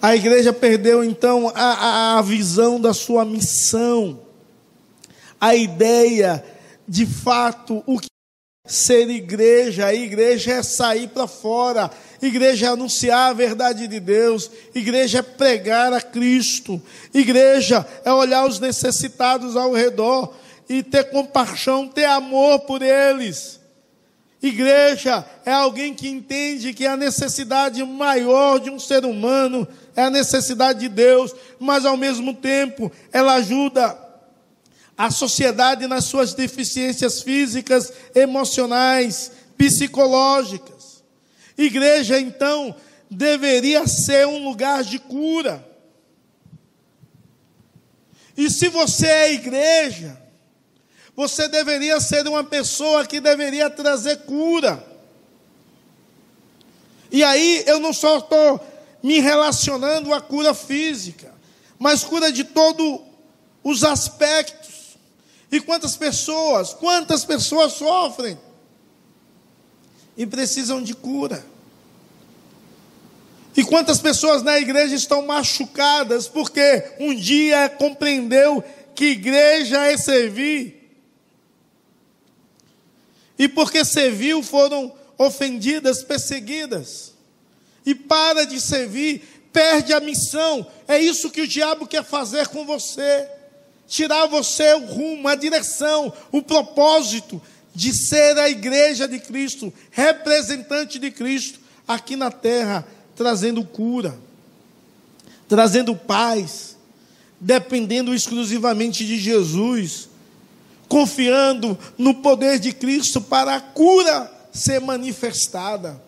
A 0.01 0.15
igreja 0.15 0.53
perdeu 0.53 1.03
então 1.03 1.51
a, 1.55 2.19
a, 2.19 2.23
visão 2.23 2.81
da 2.81 2.95
sua 2.95 3.25
missão, 3.25 4.21
a 5.41 5.55
ideia 5.55 6.45
de 6.87 7.05
fato 7.05 7.83
o 7.87 7.99
que 7.99 8.09
ser 8.69 9.09
igreja. 9.09 9.87
A 9.87 9.95
igreja 9.95 10.53
é 10.53 10.63
sair 10.63 11.09
para 11.09 11.27
fora, 11.27 11.91
igreja 12.21 12.67
é 12.67 12.69
anunciar 12.69 13.31
a 13.31 13.33
verdade 13.33 13.89
de 13.89 13.99
Deus, 13.99 14.51
igreja 14.75 15.19
é 15.19 15.23
pregar 15.23 15.93
a 15.93 16.01
Cristo, 16.01 16.81
igreja 17.13 17.87
é 18.05 18.13
olhar 18.13 18.47
os 18.47 18.61
necessitados 18.61 19.57
ao 19.57 19.73
redor 19.73 20.35
e 20.69 20.83
ter 20.83 21.05
compaixão, 21.05 21.89
ter 21.89 22.05
amor 22.05 22.61
por 22.61 22.83
eles. 22.83 23.59
Igreja 24.41 25.25
é 25.45 25.51
alguém 25.51 25.93
que 25.93 26.09
entende 26.09 26.73
que 26.73 26.87
a 26.87 26.97
necessidade 26.97 27.83
maior 27.83 28.61
de 28.61 28.71
um 28.71 28.79
ser 28.79 29.05
humano 29.05 29.67
é 29.97 30.03
a 30.03 30.11
necessidade 30.11 30.79
de 30.79 30.89
Deus, 30.89 31.35
mas 31.59 31.85
ao 31.85 31.97
mesmo 31.97 32.33
tempo 32.33 32.93
ela 33.13 33.35
ajuda 33.35 34.08
a 34.99 35.13
sociedade 35.13 35.87
nas 35.87 36.07
suas 36.07 36.35
deficiências 36.35 37.23
físicas, 37.23 37.93
emocionais, 38.17 39.31
psicológicas. 39.57 41.05
Igreja, 41.57 42.19
então, 42.19 42.75
deveria 43.09 43.87
ser 43.87 44.27
um 44.27 44.45
lugar 44.45 44.83
de 44.83 44.99
cura. 44.99 45.65
E 48.37 48.51
se 48.51 48.69
você 48.69 49.07
é 49.07 49.33
igreja, 49.35 50.21
você 51.15 51.47
deveria 51.49 52.01
ser 52.01 52.27
uma 52.27 52.43
pessoa 52.43 53.07
que 53.07 53.21
deveria 53.21 53.71
trazer 53.71 54.19
cura. 54.19 54.85
E 57.11 57.23
aí 57.23 57.63
eu 57.67 57.79
não 57.79 57.93
só 57.93 58.19
estou 58.19 58.61
me 59.03 59.21
relacionando 59.21 60.13
à 60.13 60.21
cura 60.21 60.55
física, 60.55 61.33
mas 61.79 62.03
cura 62.03 62.33
de 62.33 62.45
todos 62.45 63.01
os 63.63 63.85
aspectos. 63.85 64.68
E 65.51 65.61
quantas 65.61 65.97
pessoas, 65.97 66.75
quantas 66.75 67.25
pessoas 67.25 67.73
sofrem 67.73 68.39
e 70.17 70.27
precisam 70.27 70.83
de 70.83 70.95
cura. 70.95 71.45
E 73.57 73.65
quantas 73.65 73.99
pessoas 73.99 74.43
na 74.43 74.59
igreja 74.59 74.95
estão 74.95 75.27
machucadas 75.27 76.29
porque 76.29 76.93
um 77.01 77.15
dia 77.15 77.69
compreendeu 77.69 78.63
que 78.95 79.07
igreja 79.07 79.87
é 79.87 79.97
servir. 79.97 80.77
E 83.39 83.49
porque 83.49 83.85
serviu 83.85 84.43
foram 84.43 84.93
ofendidas, 85.17 86.03
perseguidas. 86.03 87.15
E 87.87 87.95
para 87.95 88.45
de 88.45 88.61
servir, 88.61 89.23
perde 89.53 89.93
a 89.95 90.01
missão. 90.01 90.67
É 90.87 90.99
isso 91.01 91.31
que 91.31 91.41
o 91.41 91.49
diabo 91.49 91.87
quer 91.87 92.05
fazer 92.05 92.49
com 92.49 92.67
você 92.67 93.29
tirar 93.89 94.27
você 94.27 94.75
o 94.75 94.87
rumo, 94.87 95.27
a 95.27 95.35
direção, 95.35 96.13
o 96.31 96.43
propósito 96.43 97.41
de 97.75 97.95
ser 97.95 98.39
a 98.39 98.49
igreja 98.49 99.09
de 99.09 99.19
Cristo, 99.19 99.73
representante 99.91 100.99
de 100.99 101.11
Cristo 101.11 101.59
aqui 101.87 102.15
na 102.15 102.31
terra, 102.31 102.87
trazendo 103.17 103.65
cura, 103.65 104.17
trazendo 105.49 105.97
paz, 105.97 106.77
dependendo 107.41 108.15
exclusivamente 108.15 109.07
de 109.07 109.17
Jesus, 109.17 110.09
confiando 110.87 111.79
no 111.97 112.15
poder 112.15 112.59
de 112.59 112.73
Cristo 112.73 113.21
para 113.21 113.57
a 113.57 113.61
cura 113.61 114.31
ser 114.53 114.81
manifestada 114.81 116.01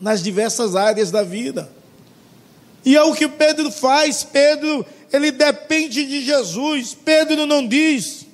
nas 0.00 0.22
diversas 0.22 0.76
áreas 0.76 1.10
da 1.10 1.22
vida. 1.22 1.70
E 2.84 2.96
é 2.96 3.02
o 3.02 3.14
que 3.14 3.28
Pedro 3.28 3.70
faz. 3.70 4.24
Pedro 4.24 4.84
ele 5.12 5.30
depende 5.30 6.04
de 6.06 6.22
Jesus. 6.22 6.94
Pedro 6.94 7.44
não 7.46 7.66
diz, 7.66 8.26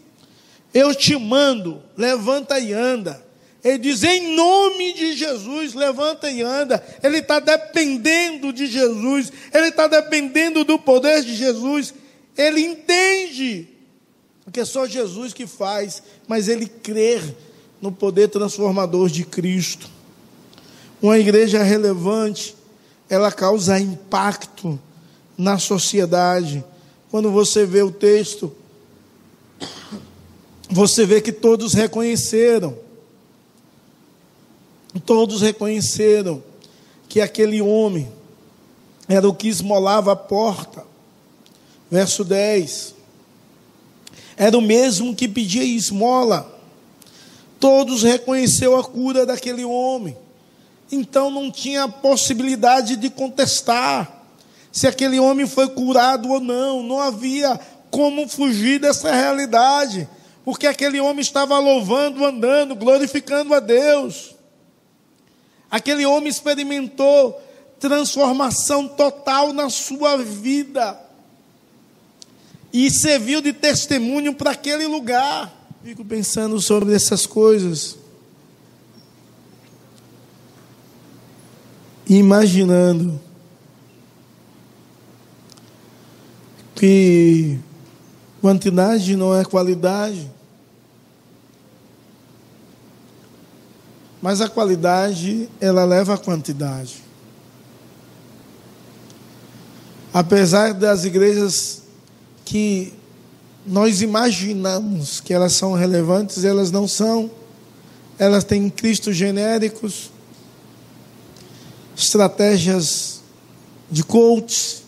eu 0.73 0.95
te 0.95 1.17
mando, 1.17 1.83
levanta 1.97 2.59
e 2.59 2.73
anda. 2.73 3.27
Ele 3.65 3.79
diz, 3.79 4.05
em 4.05 4.35
nome 4.37 4.93
de 4.93 5.15
Jesus, 5.15 5.75
levanta 5.75 6.31
e 6.31 6.43
anda. 6.43 6.83
Ele 7.03 7.19
está 7.19 7.41
dependendo 7.41 8.53
de 8.53 8.67
Jesus, 8.67 9.33
ele 9.53 9.69
está 9.69 9.89
dependendo 9.89 10.65
do 10.65 10.79
poder 10.79 11.23
de 11.23 11.35
Jesus. 11.35 11.93
Ele 12.37 12.61
entende 12.61 13.69
que 14.53 14.61
é 14.61 14.65
só 14.65 14.87
Jesus 14.87 15.35
que 15.35 15.47
faz, 15.47 16.03
mas 16.27 16.49
ele 16.49 16.67
crê 16.67 17.21
no 17.83 17.93
poder 17.93 18.29
transformador 18.29 19.09
de 19.09 19.25
Cristo. 19.25 19.89
Uma 21.03 21.19
igreja 21.19 21.63
relevante, 21.63 22.57
ela 23.11 23.31
causa 23.31 23.79
impacto 23.79 24.81
na 25.39 25.57
sociedade. 25.57 26.65
Quando 27.09 27.31
você 27.31 27.65
vê 27.65 27.83
o 27.83 27.93
texto, 27.93 28.53
você 30.69 31.07
vê 31.07 31.21
que 31.23 31.33
todos 31.33 31.73
reconheceram, 31.73 32.77
todos 35.07 35.41
reconheceram 35.41 36.43
que 37.09 37.21
aquele 37.21 37.63
homem 37.63 38.13
era 39.09 39.27
o 39.27 39.35
que 39.35 39.49
esmolava 39.49 40.13
a 40.13 40.17
porta. 40.17 40.85
Verso 41.91 42.25
10. 42.25 42.95
Era 44.37 44.59
o 44.59 44.61
mesmo 44.61 45.15
que 45.15 45.27
pedia 45.27 45.65
esmola. 45.65 46.55
Todos 47.59 48.03
reconheceu 48.03 48.77
a 48.77 48.85
cura 48.85 49.25
daquele 49.25 49.65
homem. 49.65 50.17
Então 50.93 51.31
não 51.31 51.51
tinha 51.51 51.89
possibilidade 51.89 52.97
de 52.97 53.09
contestar 53.09 54.18
se 54.73 54.87
aquele 54.87 55.19
homem 55.19 55.47
foi 55.47 55.69
curado 55.69 56.29
ou 56.31 56.41
não. 56.41 56.83
Não 56.83 57.01
havia 57.01 57.59
como 57.91 58.29
fugir 58.29 58.79
dessa 58.79 59.13
realidade, 59.13 60.09
porque 60.45 60.67
aquele 60.67 61.01
homem 61.01 61.21
estava 61.21 61.59
louvando, 61.59 62.25
andando, 62.25 62.75
glorificando 62.75 63.55
a 63.55 63.61
Deus. 63.61 64.35
Aquele 65.71 66.07
homem 66.07 66.29
experimentou 66.29 67.41
transformação 67.79 68.89
total 68.89 69.53
na 69.53 69.71
sua 69.71 70.17
vida 70.17 70.99
e 72.73 72.91
serviu 72.91 73.41
de 73.41 73.53
testemunho 73.53 74.35
para 74.35 74.51
aquele 74.51 74.87
lugar. 74.87 75.55
Fico 75.83 76.05
pensando 76.05 76.61
sobre 76.61 76.95
essas 76.95 77.25
coisas. 77.27 77.97
Imaginando 82.09 83.21
que 86.79 87.59
quantidade 88.41 89.17
não 89.17 89.37
é 89.37 89.45
qualidade, 89.45 90.31
mas 94.23 94.41
a 94.41 94.49
qualidade 94.49 95.49
ela 95.61 95.85
leva 95.85 96.15
a 96.15 96.19
quantidade. 96.19 97.03
Apesar 100.15 100.73
das 100.73 101.05
igrejas 101.05 101.83
que 102.45 102.95
nós 103.67 104.01
imaginamos 104.01 105.21
que 105.21 105.35
elas 105.35 105.55
são 105.55 105.73
relevantes, 105.73 106.45
elas 106.45 106.71
não 106.71 106.87
são. 106.87 107.29
Elas 108.17 108.45
têm 108.45 108.71
Cristo 108.71 109.13
genéricos, 109.13 110.13
estratégias 111.97 113.21
de 113.91 114.05
coaches, 114.05 114.88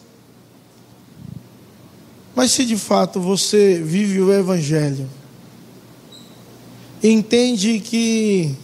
mas 2.41 2.53
se 2.53 2.65
de 2.65 2.79
fato 2.79 3.21
você 3.21 3.83
vive 3.85 4.19
o 4.19 4.33
Evangelho, 4.33 5.07
entende 7.05 7.79
que 7.81 8.57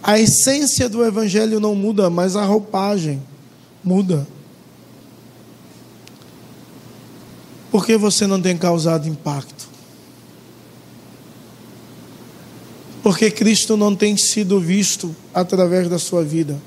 a 0.00 0.16
essência 0.16 0.88
do 0.88 1.04
Evangelho 1.04 1.58
não 1.58 1.74
muda, 1.74 2.08
mas 2.08 2.36
a 2.36 2.44
roupagem 2.44 3.20
muda. 3.82 4.24
Por 7.68 7.84
que 7.84 7.96
você 7.96 8.28
não 8.28 8.40
tem 8.40 8.56
causado 8.56 9.08
impacto? 9.08 9.68
Porque 13.02 13.28
Cristo 13.28 13.76
não 13.76 13.96
tem 13.96 14.16
sido 14.16 14.60
visto 14.60 15.16
através 15.34 15.88
da 15.88 15.98
sua 15.98 16.22
vida. 16.22 16.62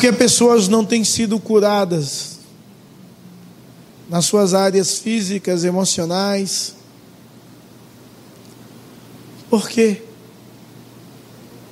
Porque 0.00 0.16
pessoas 0.16 0.66
não 0.66 0.82
têm 0.82 1.04
sido 1.04 1.38
curadas 1.38 2.38
nas 4.08 4.24
suas 4.24 4.54
áreas 4.54 4.96
físicas, 4.96 5.62
emocionais. 5.62 6.74
Por 9.50 9.68
quê? 9.68 10.00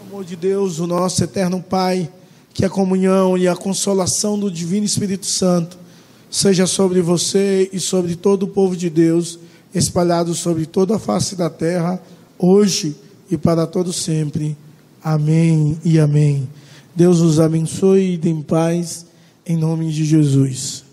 O 0.03 0.09
amor 0.09 0.27
de 0.27 0.37
Deus, 0.37 0.79
o 0.79 0.87
nosso 0.87 1.25
eterno 1.25 1.63
Pai, 1.63 2.13
que 2.53 2.67
a 2.67 2.69
comunhão 2.69 3.39
e 3.39 3.49
a 3.49 3.57
consolação 3.57 4.39
do 4.39 4.51
Divino 4.51 4.85
Espírito 4.85 5.25
Santo 5.25 5.79
seja 6.31 6.67
sobre 6.67 7.01
você 7.01 7.71
e 7.73 7.81
sobre 7.81 8.15
todo 8.15 8.43
o 8.43 8.49
povo 8.49 8.77
de 8.77 8.91
Deus, 8.91 9.39
espalhado 9.75 10.35
sobre 10.35 10.67
toda 10.67 10.97
a 10.97 10.99
face 10.99 11.35
da 11.35 11.49
terra, 11.49 11.99
hoje 12.39 12.95
e 13.31 13.39
para 13.39 13.67
todo 13.67 13.91
sempre. 13.91 14.55
Amém 15.03 15.81
e 15.83 15.99
amém. 15.99 16.47
Deus 16.99 17.21
os 17.21 17.39
abençoe 17.39 18.15
e 18.15 18.19
dê 18.19 18.35
paz, 18.45 19.07
em 19.47 19.57
nome 19.57 19.93
de 19.93 20.05
Jesus. 20.05 20.88